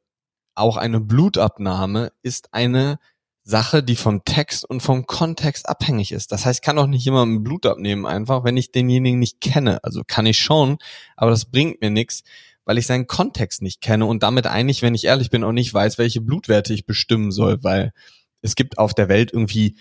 auch 0.56 0.78
eine 0.78 1.00
Blutabnahme 1.00 2.12
ist 2.22 2.54
eine 2.54 3.00
Sache, 3.44 3.82
die 3.82 3.96
vom 3.96 4.24
Text 4.24 4.70
und 4.70 4.82
vom 4.82 5.08
Kontext 5.08 5.68
abhängig 5.68 6.12
ist. 6.12 6.32
Das 6.32 6.46
heißt, 6.46 6.60
ich 6.60 6.66
kann 6.66 6.76
doch 6.76 6.88
nicht 6.88 7.06
jemandem 7.06 7.44
Blut 7.44 7.66
abnehmen, 7.66 8.06
einfach, 8.06 8.44
wenn 8.44 8.58
ich 8.58 8.72
denjenigen 8.72 9.20
nicht 9.20 9.42
kenne. 9.42 9.84
Also 9.84 10.04
kann 10.06 10.26
ich 10.26 10.38
schon, 10.38 10.78
aber 11.16 11.32
das 11.32 11.46
bringt 11.46 11.82
mir 11.82 11.90
nichts, 11.90 12.24
weil 12.66 12.78
ich 12.78 12.86
seinen 12.86 13.08
Kontext 13.08 13.62
nicht 13.62 13.82
kenne 13.82 14.06
und 14.06 14.22
damit 14.24 14.46
eigentlich, 14.46 14.84
wenn 14.84 14.94
ich 14.94 15.06
ehrlich 15.06 15.32
bin, 15.32 15.44
auch 15.44 15.52
nicht 15.52 15.74
weiß, 15.74 15.98
welche 15.98 16.22
Blutwerte 16.22 16.74
ich 16.74 16.86
bestimmen 16.86 17.32
soll, 17.32 17.64
weil 17.64 17.94
es 18.42 18.56
gibt 18.56 18.78
auf 18.78 18.94
der 18.94 19.10
Welt 19.10 19.34
irgendwie 19.34 19.76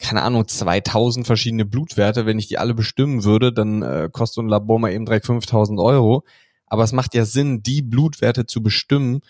keine 0.00 0.22
Ahnung, 0.22 0.48
2000 0.48 1.26
verschiedene 1.26 1.66
Blutwerte. 1.66 2.24
Wenn 2.24 2.38
ich 2.38 2.48
die 2.48 2.56
alle 2.56 2.72
bestimmen 2.72 3.22
würde, 3.22 3.52
dann 3.52 3.82
äh, 3.82 4.08
kostet 4.10 4.44
ein 4.44 4.48
Labor 4.48 4.80
mal 4.80 4.92
eben 4.92 5.04
direkt 5.04 5.26
5000 5.26 5.78
Euro. 5.78 6.24
Aber 6.66 6.84
es 6.84 6.92
macht 6.92 7.14
ja 7.14 7.26
Sinn, 7.26 7.62
die 7.62 7.82
Blutwerte 7.82 8.46
zu 8.46 8.62
bestimmen, 8.62 9.20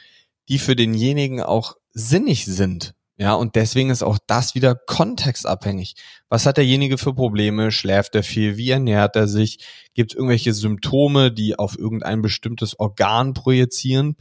die 0.51 0.59
für 0.59 0.77
denjenigen 0.77 1.41
auch 1.41 1.77
sinnig 1.93 2.45
sind. 2.45 2.95
Ja, 3.17 3.35
und 3.35 3.55
deswegen 3.55 3.91
ist 3.91 4.03
auch 4.03 4.19
das 4.27 4.55
wieder 4.55 4.75
kontextabhängig. 4.75 5.95
Was 6.29 6.47
hat 6.47 6.57
derjenige 6.57 6.97
für 6.97 7.15
Probleme? 7.15 7.71
Schläft 7.71 8.15
er 8.15 8.23
viel? 8.23 8.57
Wie 8.57 8.71
ernährt 8.71 9.15
er 9.15 9.29
sich? 9.29 9.59
Gibt 9.95 10.13
es 10.13 10.17
irgendwelche 10.17 10.55
Symptome, 10.55 11.31
die 11.31 11.59
auf 11.59 11.79
irgendein 11.79 12.23
bestimmtes 12.23 12.81
Organ 12.81 13.35
projizieren? 13.35 14.17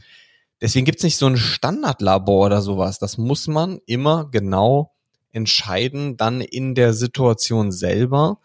Deswegen 0.60 0.84
gibt 0.84 0.98
es 0.98 1.04
nicht 1.04 1.16
so 1.16 1.26
ein 1.26 1.38
Standardlabor 1.38 2.46
oder 2.46 2.60
sowas. 2.60 2.98
Das 2.98 3.16
muss 3.16 3.46
man 3.46 3.80
immer 3.86 4.28
genau 4.30 4.92
entscheiden, 5.32 6.18
dann 6.18 6.42
in 6.42 6.74
der 6.74 6.92
Situation 6.92 7.72
selber, 7.72 8.38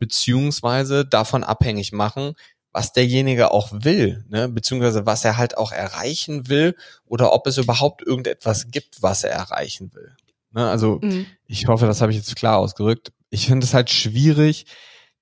beziehungsweise 0.00 1.06
davon 1.06 1.44
abhängig 1.44 1.92
machen, 1.92 2.34
was 2.72 2.92
derjenige 2.92 3.50
auch 3.50 3.70
will, 3.72 4.24
ne? 4.28 4.48
beziehungsweise 4.48 5.06
was 5.06 5.24
er 5.24 5.36
halt 5.36 5.56
auch 5.56 5.72
erreichen 5.72 6.48
will 6.48 6.76
oder 7.04 7.32
ob 7.32 7.46
es 7.46 7.58
überhaupt 7.58 8.06
irgendetwas 8.06 8.70
gibt, 8.70 9.02
was 9.02 9.24
er 9.24 9.32
erreichen 9.32 9.92
will. 9.94 10.14
Ne? 10.52 10.68
Also 10.68 11.00
mhm. 11.02 11.26
ich 11.46 11.66
hoffe, 11.66 11.86
das 11.86 12.00
habe 12.00 12.12
ich 12.12 12.18
jetzt 12.18 12.36
klar 12.36 12.58
ausgerückt. 12.58 13.12
Ich 13.30 13.46
finde 13.46 13.64
es 13.64 13.74
halt 13.74 13.90
schwierig, 13.90 14.66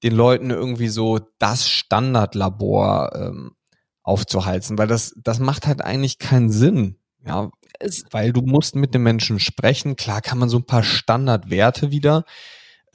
den 0.02 0.14
Leuten 0.14 0.50
irgendwie 0.50 0.88
so 0.88 1.18
das 1.38 1.68
Standardlabor 1.68 3.12
ähm, 3.14 3.52
aufzuhalten, 4.02 4.78
weil 4.78 4.86
das, 4.86 5.14
das 5.22 5.38
macht 5.38 5.66
halt 5.66 5.82
eigentlich 5.82 6.18
keinen 6.18 6.50
Sinn. 6.50 6.96
Ja, 7.26 7.50
es, 7.80 8.04
weil 8.10 8.32
du 8.32 8.42
musst 8.42 8.74
mit 8.76 8.94
dem 8.94 9.02
Menschen 9.02 9.40
sprechen. 9.40 9.96
Klar 9.96 10.22
kann 10.22 10.38
man 10.38 10.48
so 10.48 10.58
ein 10.58 10.66
paar 10.66 10.82
Standardwerte 10.84 11.90
wieder 11.90 12.24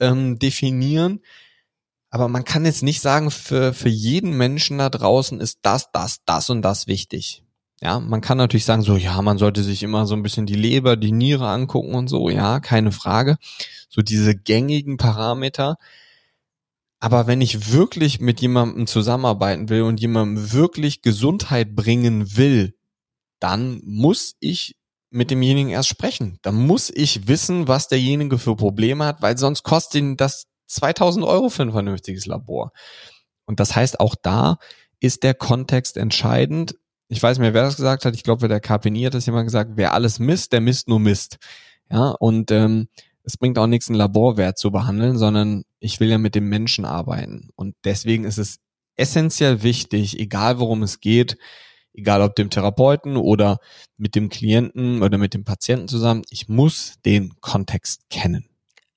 ähm, 0.00 0.38
definieren. 0.38 1.20
Aber 2.14 2.28
man 2.28 2.44
kann 2.44 2.64
jetzt 2.64 2.84
nicht 2.84 3.00
sagen, 3.00 3.32
für, 3.32 3.74
für 3.74 3.88
jeden 3.88 4.36
Menschen 4.36 4.78
da 4.78 4.88
draußen 4.88 5.40
ist 5.40 5.58
das, 5.62 5.90
das, 5.90 6.20
das 6.24 6.48
und 6.48 6.62
das 6.62 6.86
wichtig. 6.86 7.42
Ja, 7.80 7.98
man 7.98 8.20
kann 8.20 8.38
natürlich 8.38 8.64
sagen, 8.64 8.82
so, 8.82 8.96
ja, 8.96 9.20
man 9.20 9.36
sollte 9.36 9.64
sich 9.64 9.82
immer 9.82 10.06
so 10.06 10.14
ein 10.14 10.22
bisschen 10.22 10.46
die 10.46 10.54
Leber, 10.54 10.94
die 10.94 11.10
Niere 11.10 11.48
angucken 11.48 11.92
und 11.96 12.06
so, 12.06 12.30
ja, 12.30 12.60
keine 12.60 12.92
Frage. 12.92 13.36
So 13.88 14.00
diese 14.00 14.36
gängigen 14.36 14.96
Parameter. 14.96 15.76
Aber 17.00 17.26
wenn 17.26 17.40
ich 17.40 17.72
wirklich 17.72 18.20
mit 18.20 18.40
jemandem 18.40 18.86
zusammenarbeiten 18.86 19.68
will 19.68 19.82
und 19.82 19.98
jemandem 19.98 20.52
wirklich 20.52 21.02
Gesundheit 21.02 21.74
bringen 21.74 22.36
will, 22.36 22.76
dann 23.40 23.80
muss 23.84 24.36
ich 24.38 24.76
mit 25.10 25.32
demjenigen 25.32 25.70
erst 25.70 25.88
sprechen. 25.88 26.38
Da 26.42 26.52
muss 26.52 26.90
ich 26.94 27.26
wissen, 27.26 27.66
was 27.66 27.88
derjenige 27.88 28.38
für 28.38 28.54
Probleme 28.54 29.04
hat, 29.04 29.20
weil 29.20 29.36
sonst 29.36 29.64
kostet 29.64 30.00
ihn 30.00 30.16
das 30.16 30.46
2000 30.66 31.24
Euro 31.24 31.48
für 31.48 31.62
ein 31.62 31.72
vernünftiges 31.72 32.26
Labor. 32.26 32.72
Und 33.46 33.60
das 33.60 33.76
heißt, 33.76 34.00
auch 34.00 34.14
da 34.20 34.58
ist 35.00 35.22
der 35.22 35.34
Kontext 35.34 35.96
entscheidend. 35.96 36.76
Ich 37.08 37.22
weiß 37.22 37.36
nicht 37.38 37.42
mehr, 37.42 37.54
wer 37.54 37.64
das 37.64 37.76
gesagt 37.76 38.04
hat. 38.04 38.14
Ich 38.14 38.22
glaube, 38.22 38.48
der 38.48 38.60
KPNI 38.60 39.02
hat 39.04 39.14
das 39.14 39.26
jemand 39.26 39.46
gesagt. 39.46 39.72
Wer 39.74 39.92
alles 39.92 40.18
misst, 40.18 40.52
der 40.52 40.60
misst 40.60 40.88
nur 40.88 41.00
Mist. 41.00 41.38
Ja, 41.90 42.10
und 42.18 42.50
ähm, 42.50 42.88
es 43.22 43.36
bringt 43.36 43.58
auch 43.58 43.66
nichts, 43.66 43.88
einen 43.88 43.98
Laborwert 43.98 44.58
zu 44.58 44.70
behandeln, 44.70 45.18
sondern 45.18 45.64
ich 45.80 46.00
will 46.00 46.08
ja 46.10 46.18
mit 46.18 46.34
dem 46.34 46.48
Menschen 46.48 46.84
arbeiten. 46.84 47.48
Und 47.56 47.74
deswegen 47.84 48.24
ist 48.24 48.38
es 48.38 48.58
essentiell 48.96 49.62
wichtig, 49.62 50.18
egal 50.18 50.58
worum 50.58 50.82
es 50.82 51.00
geht, 51.00 51.36
egal 51.94 52.22
ob 52.22 52.34
dem 52.34 52.50
Therapeuten 52.50 53.16
oder 53.16 53.58
mit 53.96 54.14
dem 54.14 54.28
Klienten 54.28 55.02
oder 55.02 55.18
mit 55.18 55.34
dem 55.34 55.44
Patienten 55.44 55.88
zusammen, 55.88 56.22
ich 56.30 56.48
muss 56.48 56.94
den 57.04 57.34
Kontext 57.40 58.08
kennen. 58.10 58.46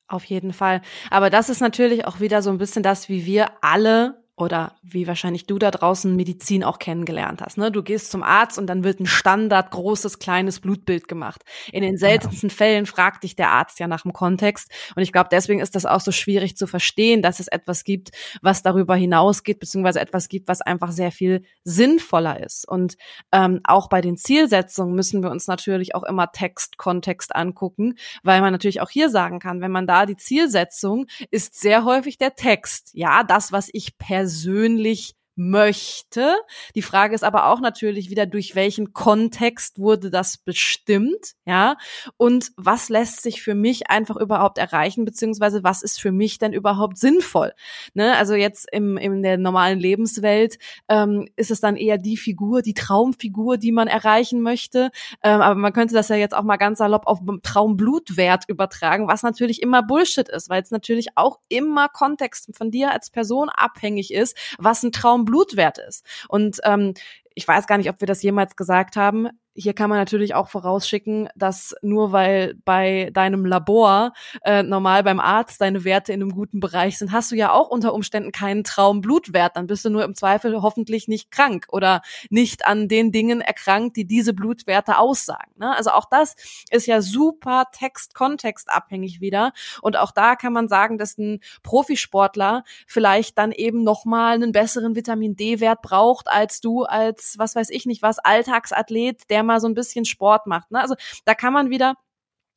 Auf 0.08 0.24
jeden 0.26 0.54
Fall. 0.54 0.82
Aber 1.10 1.30
das 1.30 1.50
ist 1.50 1.60
natürlich 1.60 2.06
auch 2.06 2.20
wieder 2.20 2.42
so 2.42 2.50
ein 2.50 2.58
bisschen 2.58 2.84
das, 2.84 3.10
wie 3.10 3.26
wir 3.26 3.52
alle 3.62 4.24
oder 4.38 4.76
wie 4.84 5.08
wahrscheinlich 5.08 5.48
du 5.48 5.58
da 5.58 5.72
draußen 5.72 6.16
Medizin 6.16 6.64
auch 6.64 6.78
kennengelernt 6.78 7.42
hast. 7.42 7.58
Ne? 7.58 7.72
Du 7.72 7.82
gehst 7.82 8.12
zum 8.12 8.22
Arzt 8.22 8.60
und 8.60 8.68
dann 8.68 8.84
wird 8.84 9.00
ein 9.00 9.08
Standard 9.08 9.72
großes 9.72 10.20
kleines 10.20 10.60
Blutbild 10.60 11.08
gemacht. 11.08 11.42
In 11.72 11.82
den 11.82 11.98
seltensten 11.98 12.50
ja. 12.50 12.56
Fällen 12.56 12.86
fragt 12.86 13.24
dich 13.24 13.36
der 13.36 13.50
Arzt 13.50 13.80
ja 13.80 13.88
nach 13.88 14.04
dem 14.04 14.14
Kontext. 14.14 14.72
Und 14.96 15.02
ich 15.02 15.12
glaube, 15.12 15.30
deswegen 15.32 15.60
ist 15.60 15.74
das 15.74 15.88
auch 15.88 16.02
so 16.02 16.12
schwierig 16.12 16.56
zu 16.56 16.68
verstehen, 16.68 17.24
dass 17.24 17.40
es 17.40 17.48
etwas 17.48 17.84
gibt, 17.84 18.12
was 18.44 18.62
darüber 18.62 18.96
hinausgeht, 18.96 19.60
beziehungsweise 19.60 20.02
etwas 20.02 20.30
gibt, 20.30 20.48
was 20.48 20.62
einfach 20.62 20.92
sehr 20.92 21.12
viel 21.12 21.42
sinnvoller 21.64 22.40
ist. 22.40 22.68
Und 22.68 22.96
ähm, 23.32 23.60
auch 23.64 23.90
bei 23.90 24.02
den 24.02 24.18
Zielsetzungen 24.18 24.94
müssen 24.94 25.24
wir 25.24 25.32
uns 25.32 25.48
natürlich 25.48 25.96
auch 25.96 26.04
immer 26.04 26.32
Text, 26.32 26.78
Kontext 26.78 27.36
angucken, 27.36 27.96
weil 28.22 28.42
man 28.42 28.52
natürlich 28.52 28.82
auch 28.82 28.92
hier 28.92 29.10
sagen 29.10 29.40
kann, 29.40 29.62
wenn 29.62 29.72
man 29.72 29.88
da 29.88 30.06
die 30.06 30.16
Zielsetzung 30.16 31.08
ist 31.32 31.60
sehr 31.60 31.86
häufig 31.86 32.20
der 32.20 32.36
Text. 32.36 32.92
Ja, 32.94 33.24
das, 33.24 33.52
was 33.52 33.70
ich 33.74 33.98
per 33.98 34.27
persönlich 34.28 35.14
möchte. 35.38 36.36
Die 36.76 36.82
Frage 36.82 37.16
ist 37.16 37.24
aber 37.24 37.48
auch 37.48 37.60
natürlich 37.60 38.10
wieder, 38.10 38.26
durch 38.26 38.56
welchen 38.56 38.94
Kontext 38.94 39.80
wurde 39.80 40.10
das 40.10 40.38
bestimmt, 40.38 41.34
ja? 41.46 41.78
Und 42.18 42.52
was 42.58 42.90
lässt 42.90 43.22
sich 43.22 43.42
für 43.42 43.56
mich 43.56 43.90
einfach 43.90 44.18
überhaupt 44.18 44.58
erreichen, 44.58 45.06
beziehungsweise 45.06 45.64
was 45.64 45.84
ist 45.84 46.02
für 46.02 46.12
mich 46.12 46.40
denn 46.40 46.54
überhaupt 46.54 46.98
sinnvoll? 46.98 47.54
Ne? 47.94 48.16
Also 48.18 48.34
jetzt 48.34 48.68
im, 48.72 48.98
in 48.98 49.24
der 49.24 49.38
normalen 49.38 49.80
Lebenswelt 49.80 50.58
ähm, 50.90 51.28
ist 51.36 51.52
es 51.52 51.62
dann 51.62 51.76
eher 51.76 51.98
die 51.98 52.18
Figur, 52.18 52.62
die 52.62 52.74
Traumfigur, 52.74 53.58
die 53.58 53.72
man 53.72 53.88
erreichen 53.88 54.42
möchte. 54.42 54.90
Ähm, 55.24 55.42
aber 55.42 55.56
man 55.56 55.74
könnte 55.74 55.94
das 55.94 56.10
ja 56.10 56.16
jetzt 56.16 56.36
auch 56.36 56.44
mal 56.44 56.58
ganz 56.58 56.80
salopp 56.80 57.06
auf 57.06 57.20
Traumblutwert 57.44 58.46
übertragen, 58.48 59.08
was 59.08 59.24
natürlich 59.24 59.62
immer 59.62 59.84
Bullshit 59.84 60.28
ist, 60.28 60.50
weil 60.50 60.64
es 60.64 60.72
natürlich 60.72 61.10
auch 61.16 61.40
immer 61.50 61.90
Kontext 61.90 62.50
von 62.58 62.72
dir 62.72 62.92
als 62.92 63.10
Person 63.10 63.50
abhängig 63.50 64.14
ist, 64.14 64.36
was 64.58 64.84
ein 64.84 64.92
Traum 64.92 65.26
Blutwert 65.28 65.78
ist. 65.78 66.04
Und 66.28 66.60
ähm, 66.64 66.94
ich 67.38 67.48
weiß 67.48 67.68
gar 67.68 67.78
nicht, 67.78 67.90
ob 67.90 68.02
wir 68.02 68.08
das 68.08 68.24
jemals 68.24 68.56
gesagt 68.56 68.96
haben 68.96 69.30
hier 69.58 69.74
kann 69.74 69.90
man 69.90 69.98
natürlich 69.98 70.36
auch 70.36 70.50
vorausschicken, 70.50 71.30
dass 71.36 71.74
nur 71.82 72.12
weil 72.12 72.54
bei 72.64 73.10
deinem 73.12 73.44
Labor 73.44 74.14
äh, 74.44 74.62
normal 74.62 75.04
beim 75.04 75.20
Arzt 75.20 75.60
deine 75.60 75.84
Werte 75.84 76.14
in 76.14 76.22
einem 76.22 76.32
guten 76.32 76.60
Bereich 76.60 77.00
sind, 77.00 77.12
hast 77.12 77.32
du 77.32 77.36
ja 77.36 77.52
auch 77.52 77.70
unter 77.70 77.96
Umständen 77.96 78.32
keinen 78.32 78.64
Traumblutwert. 78.64 79.58
Dann 79.58 79.66
bist 79.66 79.84
du 79.84 79.90
nur 79.90 80.04
im 80.04 80.14
Zweifel 80.14 80.62
hoffentlich 80.62 81.08
nicht 81.08 81.32
krank 81.32 81.66
oder 81.70 82.02
nicht 82.30 82.68
an 82.68 82.88
den 82.88 83.12
Dingen 83.12 83.42
erkrankt, 83.42 83.98
die 83.98 84.06
diese 84.06 84.36
Blutwerte 84.36 85.00
aussagen. 85.00 85.52
Ne? 85.56 85.76
Also 85.76 85.90
auch 85.90 86.06
das 86.06 86.36
ist 86.70 86.86
ja 86.86 87.02
super 87.02 87.66
Text-Kontext 87.72 88.70
abhängig 88.70 89.22
wieder. 89.22 89.54
Und 89.82 89.98
auch 89.98 90.12
da 90.12 90.36
kann 90.36 90.54
man 90.54 90.68
sagen, 90.68 91.00
dass 91.00 91.18
ein 91.18 91.40
Profisportler 91.64 92.64
vielleicht 92.86 93.40
dann 93.40 93.52
eben 93.52 93.84
nochmal 93.84 94.36
einen 94.36 94.52
besseren 94.52 94.96
Vitamin 94.96 95.36
D-Wert 95.36 95.82
braucht 95.82 96.28
als 96.28 96.62
du 96.62 96.84
als, 96.84 97.27
was 97.38 97.56
weiß 97.56 97.70
ich 97.70 97.86
nicht 97.86 98.02
was, 98.02 98.20
Alltagsathlet, 98.20 99.30
der 99.30 99.44
mal 99.44 99.60
so 99.60 99.68
ein 99.68 99.74
bisschen 99.74 100.06
Sport 100.06 100.48
macht. 100.48 100.72
Ne? 100.72 100.82
Also 100.82 100.96
da 101.26 101.34
kann 101.34 101.54
man 101.54 101.70
wieder 101.70 101.96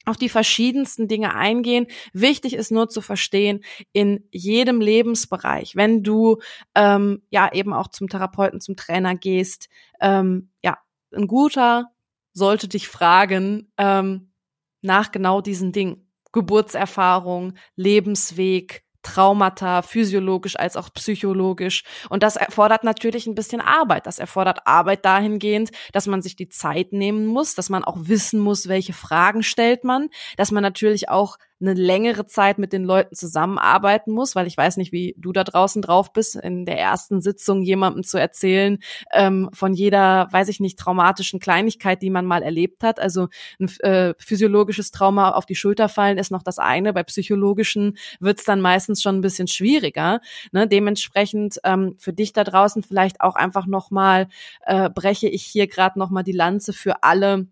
auf 0.07 0.17
die 0.17 0.29
verschiedensten 0.29 1.09
Dinge 1.09 1.35
eingehen. 1.35 1.87
Wichtig 2.13 2.55
ist 2.55 2.71
nur 2.71 2.89
zu 2.89 3.01
verstehen, 3.01 3.63
in 3.93 4.27
jedem 4.31 4.81
Lebensbereich, 4.81 5.77
wenn 5.77 6.03
du 6.03 6.39
ähm, 6.75 7.23
ja 7.31 7.53
eben 7.53 7.73
auch 7.73 7.89
zum 7.89 8.09
Therapeuten, 8.09 8.61
zum 8.61 8.77
Trainer 8.77 9.15
gehst, 9.15 9.69
ähm, 10.01 10.51
ja, 10.63 10.79
ein 11.15 11.27
guter 11.27 11.91
sollte 12.33 12.69
dich 12.69 12.89
fragen 12.89 13.73
ähm, 13.77 14.33
nach 14.81 15.13
genau 15.13 15.41
diesen 15.41 15.73
Dingen. 15.73 16.07
Geburtserfahrung, 16.33 17.55
Lebensweg, 17.75 18.85
Traumata, 19.03 19.83
physiologisch 19.83 20.57
als 20.57 20.77
auch 20.77 20.93
psychologisch. 20.93 21.85
Und 22.09 22.23
das 22.23 22.37
erfordert 22.37 22.85
natürlich 22.85 23.27
ein 23.27 23.35
bisschen 23.35 23.61
Arbeit. 23.61 24.07
Das 24.07 24.19
erfordert 24.19 24.67
Arbeit 24.67 25.05
dahingehend, 25.05 25.71
dass 25.93 26.07
man 26.07 26.23
sich 26.23 26.37
die 26.37 26.49
Zeit 26.49 26.93
nehmen 26.93 27.27
muss, 27.27 27.55
dass 27.55 27.71
man 27.71 27.85
auch 27.85 27.97
wissen 28.01 28.41
muss, 28.41 28.69
welche 28.69 28.93
Fragen 28.93 29.43
stellt 29.43 29.85
man, 29.85 30.09
dass 30.37 30.51
man 30.51 30.63
natürlich 30.63 31.09
auch 31.09 31.37
eine 31.61 31.75
längere 31.75 32.27
Zeit 32.27 32.59
mit 32.59 32.73
den 32.73 32.85
Leuten 32.85 33.15
zusammenarbeiten 33.15 34.13
muss, 34.13 34.35
weil 34.35 34.47
ich 34.47 34.57
weiß 34.57 34.77
nicht, 34.79 34.93
wie 34.93 35.15
du 35.19 35.33
da 35.33 35.45
draußen 35.45 35.83
drauf 35.83 36.13
bist, 36.13 36.37
in 36.37 36.65
der 36.65 36.79
ersten 36.79 37.21
Sitzung 37.21 37.63
jemandem 37.63 38.03
zu 38.03 38.19
erzählen 38.19 38.79
ähm, 39.13 39.51
von 39.53 39.75
jeder, 39.75 40.29
weiß 40.31 40.49
ich 40.49 40.61
nicht, 40.61 40.79
traumatischen 40.79 41.41
Kleinigkeit, 41.41 42.01
die 42.03 42.11
man 42.11 42.25
mal 42.25 42.43
erlebt 42.43 42.83
hat. 42.83 42.99
Also 42.99 43.29
ein 43.59 43.69
äh, 43.81 44.15
physiologisches 44.19 44.91
Trauma 44.91 45.33
auf 45.33 45.47
die 45.47 45.55
Schulter 45.55 45.89
fallen 45.89 46.19
ist 46.19 46.31
noch 46.31 46.43
das 46.43 46.59
eine, 46.59 46.93
bei 46.93 47.03
psychologischen 47.03 47.99
wird's 48.21 48.45
dann 48.45 48.61
meistens 48.61 49.03
schon 49.03 49.19
ein 49.19 49.23
bisschen 49.23 49.49
schwieriger. 49.49 50.21
Ne? 50.53 50.67
Dementsprechend 50.67 51.61
ähm, 51.65 51.95
für 51.99 52.13
dich 52.13 52.33
da 52.33 52.45
draußen 52.45 52.83
vielleicht 52.83 53.21
auch 53.21 53.37
einfach 53.37 53.67
nochmal, 53.67 54.29
äh, 54.65 54.89
breche 54.89 55.29
ich 55.29 55.45
hier 55.45 55.67
gerade 55.67 55.99
nochmal 55.99 56.25
die 56.25 56.33
Lanze 56.33 56.73
für 56.73 57.03
alle, 57.03 57.49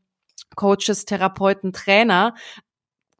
Coaches, 0.56 1.04
Therapeuten, 1.04 1.72
Trainer, 1.72 2.34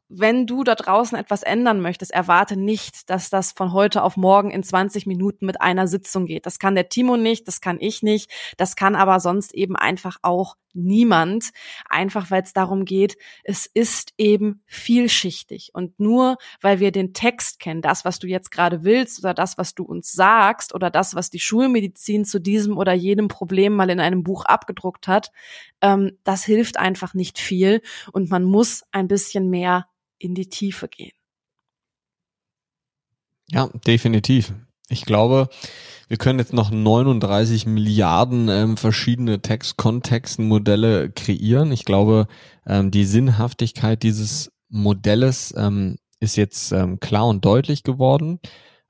wenn 0.09 0.47
du 0.47 0.63
da 0.63 0.73
draußen 0.73 1.17
etwas 1.17 1.43
ändern 1.43 1.81
möchtest, 1.81 2.11
erwarte 2.11 2.57
nicht, 2.57 3.11
dass 3.11 3.29
das 3.29 3.51
von 3.51 3.73
heute 3.73 4.01
auf 4.01 4.17
morgen 4.17 4.49
in 4.49 4.63
20 4.63 5.05
Minuten 5.05 5.45
mit 5.45 5.61
einer 5.61 5.87
Sitzung 5.87 6.25
geht. 6.25 6.47
Das 6.47 6.57
kann 6.57 6.73
der 6.73 6.89
Timo 6.89 7.15
nicht, 7.15 7.47
das 7.47 7.61
kann 7.61 7.77
ich 7.79 8.01
nicht, 8.01 8.31
das 8.57 8.75
kann 8.75 8.95
aber 8.95 9.19
sonst 9.19 9.53
eben 9.53 9.75
einfach 9.75 10.17
auch 10.23 10.55
niemand, 10.73 11.51
einfach 11.89 12.31
weil 12.31 12.41
es 12.41 12.53
darum 12.53 12.85
geht, 12.85 13.17
es 13.43 13.67
ist 13.67 14.13
eben 14.17 14.63
vielschichtig. 14.65 15.69
Und 15.73 15.99
nur 15.99 16.37
weil 16.61 16.79
wir 16.79 16.91
den 16.91 17.13
Text 17.13 17.59
kennen, 17.59 17.81
das, 17.81 18.03
was 18.03 18.17
du 18.17 18.27
jetzt 18.27 18.51
gerade 18.51 18.83
willst 18.83 19.19
oder 19.19 19.35
das, 19.35 19.59
was 19.59 19.75
du 19.75 19.83
uns 19.83 20.11
sagst 20.11 20.73
oder 20.73 20.89
das, 20.89 21.13
was 21.13 21.29
die 21.29 21.39
Schulmedizin 21.39 22.25
zu 22.25 22.39
diesem 22.39 22.77
oder 22.77 22.93
jenem 22.93 23.27
Problem 23.27 23.75
mal 23.75 23.89
in 23.91 23.99
einem 23.99 24.23
Buch 24.23 24.45
abgedruckt 24.45 25.07
hat, 25.07 25.31
ähm, 25.81 26.17
das 26.23 26.43
hilft 26.43 26.77
einfach 26.77 27.13
nicht 27.13 27.37
viel. 27.37 27.81
Und 28.11 28.31
man 28.31 28.43
muss 28.43 28.83
ein 28.91 29.07
bisschen 29.07 29.49
mehr 29.49 29.85
in 30.19 30.35
die 30.35 30.49
Tiefe 30.49 30.87
gehen. 30.87 31.11
Ja, 33.51 33.69
definitiv. 33.85 34.53
Ich 34.89 35.05
glaube, 35.05 35.49
wir 36.07 36.17
können 36.17 36.39
jetzt 36.39 36.53
noch 36.53 36.71
39 36.71 37.65
Milliarden 37.65 38.49
ähm, 38.49 38.77
verschiedene 38.77 39.41
Text-Kontexten-Modelle 39.41 41.11
kreieren. 41.11 41.71
Ich 41.71 41.85
glaube, 41.85 42.27
ähm, 42.65 42.91
die 42.91 43.05
Sinnhaftigkeit 43.05 44.01
dieses 44.03 44.51
Modells 44.69 45.53
ähm, 45.55 45.97
ist 46.19 46.35
jetzt 46.35 46.71
ähm, 46.71 46.99
klar 46.99 47.27
und 47.27 47.45
deutlich 47.45 47.83
geworden. 47.83 48.39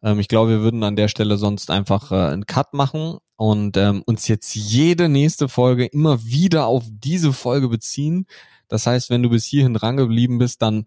Ähm, 0.01 0.19
ich 0.19 0.27
glaube, 0.27 0.51
wir 0.51 0.61
würden 0.61 0.83
an 0.83 0.95
der 0.95 1.09
Stelle 1.09 1.37
sonst 1.37 1.71
einfach 1.71 2.11
äh, 2.11 2.31
einen 2.31 2.45
Cut 2.45 2.73
machen 2.73 3.17
und 3.35 3.77
ähm, 3.77 4.03
uns 4.05 4.27
jetzt 4.27 4.55
jede 4.55 5.09
nächste 5.09 5.49
Folge 5.49 5.85
immer 5.85 6.23
wieder 6.23 6.67
auf 6.67 6.85
diese 6.89 7.33
Folge 7.33 7.69
beziehen. 7.69 8.25
Das 8.67 8.87
heißt, 8.87 9.09
wenn 9.09 9.23
du 9.23 9.29
bis 9.29 9.45
hierhin 9.45 9.73
drangeblieben 9.73 10.37
bist, 10.37 10.61
dann 10.61 10.85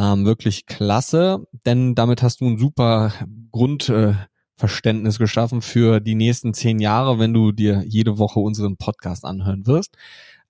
ähm, 0.00 0.24
wirklich 0.24 0.64
klasse, 0.64 1.46
denn 1.66 1.94
damit 1.94 2.22
hast 2.22 2.40
du 2.40 2.46
ein 2.46 2.58
super 2.58 3.12
Grundverständnis 3.52 5.16
äh, 5.16 5.18
geschaffen 5.18 5.60
für 5.60 6.00
die 6.00 6.14
nächsten 6.14 6.54
zehn 6.54 6.78
Jahre, 6.78 7.18
wenn 7.18 7.34
du 7.34 7.52
dir 7.52 7.84
jede 7.86 8.16
Woche 8.16 8.40
unseren 8.40 8.78
Podcast 8.78 9.26
anhören 9.26 9.66
wirst. 9.66 9.96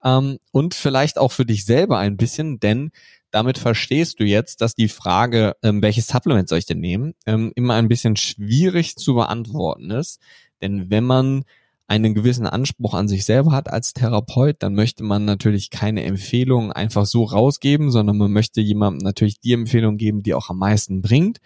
Ähm, 0.04 0.38
und 0.52 0.74
vielleicht 0.74 1.18
auch 1.18 1.32
für 1.32 1.44
dich 1.44 1.64
selber 1.64 1.98
ein 1.98 2.16
bisschen, 2.16 2.60
denn 2.60 2.92
damit 3.32 3.58
verstehst 3.58 4.20
du 4.20 4.24
jetzt, 4.24 4.60
dass 4.60 4.74
die 4.74 4.88
Frage, 4.88 5.56
ähm, 5.62 5.82
welches 5.82 6.06
Supplement 6.06 6.48
soll 6.48 6.58
ich 6.58 6.66
denn 6.66 6.80
nehmen, 6.80 7.14
ähm, 7.26 7.52
immer 7.56 7.74
ein 7.74 7.88
bisschen 7.88 8.16
schwierig 8.16 8.96
zu 8.96 9.14
beantworten 9.14 9.90
ist. 9.90 10.20
Denn 10.62 10.90
wenn 10.90 11.04
man 11.04 11.44
einen 11.90 12.14
gewissen 12.14 12.46
Anspruch 12.46 12.94
an 12.94 13.08
sich 13.08 13.24
selber 13.24 13.50
hat 13.50 13.68
als 13.68 13.92
Therapeut, 13.92 14.56
dann 14.60 14.74
möchte 14.74 15.02
man 15.02 15.24
natürlich 15.24 15.70
keine 15.70 16.04
Empfehlung 16.04 16.70
einfach 16.70 17.04
so 17.04 17.24
rausgeben, 17.24 17.90
sondern 17.90 18.16
man 18.16 18.30
möchte 18.30 18.60
jemandem 18.60 19.04
natürlich 19.04 19.40
die 19.40 19.54
Empfehlung 19.54 19.96
geben, 19.96 20.22
die 20.22 20.34
auch 20.34 20.50
am 20.50 20.58
meisten 20.58 21.02
bringt. 21.02 21.38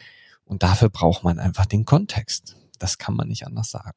Und 0.45 0.63
dafür 0.63 0.91
braucht 0.91 1.25
man 1.25 1.39
einfach 1.39 1.65
den 1.65 1.87
Kontext. 1.87 2.57
Das 2.79 2.99
kann 2.99 3.17
man 3.17 3.29
nicht 3.29 3.47
anders 3.47 3.71
sagen. 3.71 3.97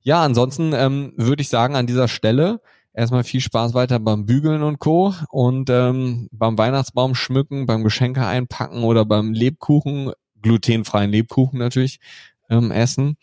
Ja, 0.00 0.24
ansonsten 0.24 0.72
ähm, 0.72 1.12
würde 1.16 1.42
ich 1.42 1.50
sagen, 1.50 1.76
an 1.76 1.86
dieser 1.86 2.08
Stelle 2.08 2.62
erstmal 2.94 3.22
viel 3.22 3.42
Spaß 3.42 3.74
weiter 3.74 3.98
beim 3.98 4.24
Bügeln 4.24 4.62
und 4.62 4.78
Co. 4.78 5.14
Und 5.28 5.68
ähm, 5.68 6.30
beim 6.32 6.56
Weihnachtsbaum 6.56 7.14
schmücken, 7.14 7.66
beim 7.66 7.84
Geschenke 7.84 8.24
einpacken 8.24 8.82
oder 8.82 9.04
beim 9.04 9.34
Lebkuchen, 9.34 10.12
glutenfreien 10.40 11.10
Lebkuchen 11.10 11.58
natürlich, 11.58 12.00
ähm, 12.48 12.70
essen. 12.70 13.18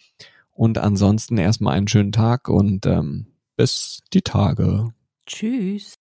Und 0.58 0.80
ansonsten 0.80 1.38
erstmal 1.38 1.76
einen 1.76 1.88
schönen 1.88 2.12
Tag 2.12 2.49
und 2.49 2.88
ähm, 2.88 3.28
bis 3.58 3.99
die 4.12 4.24
Tage. 4.24 4.91
Tschüss. 5.28 5.97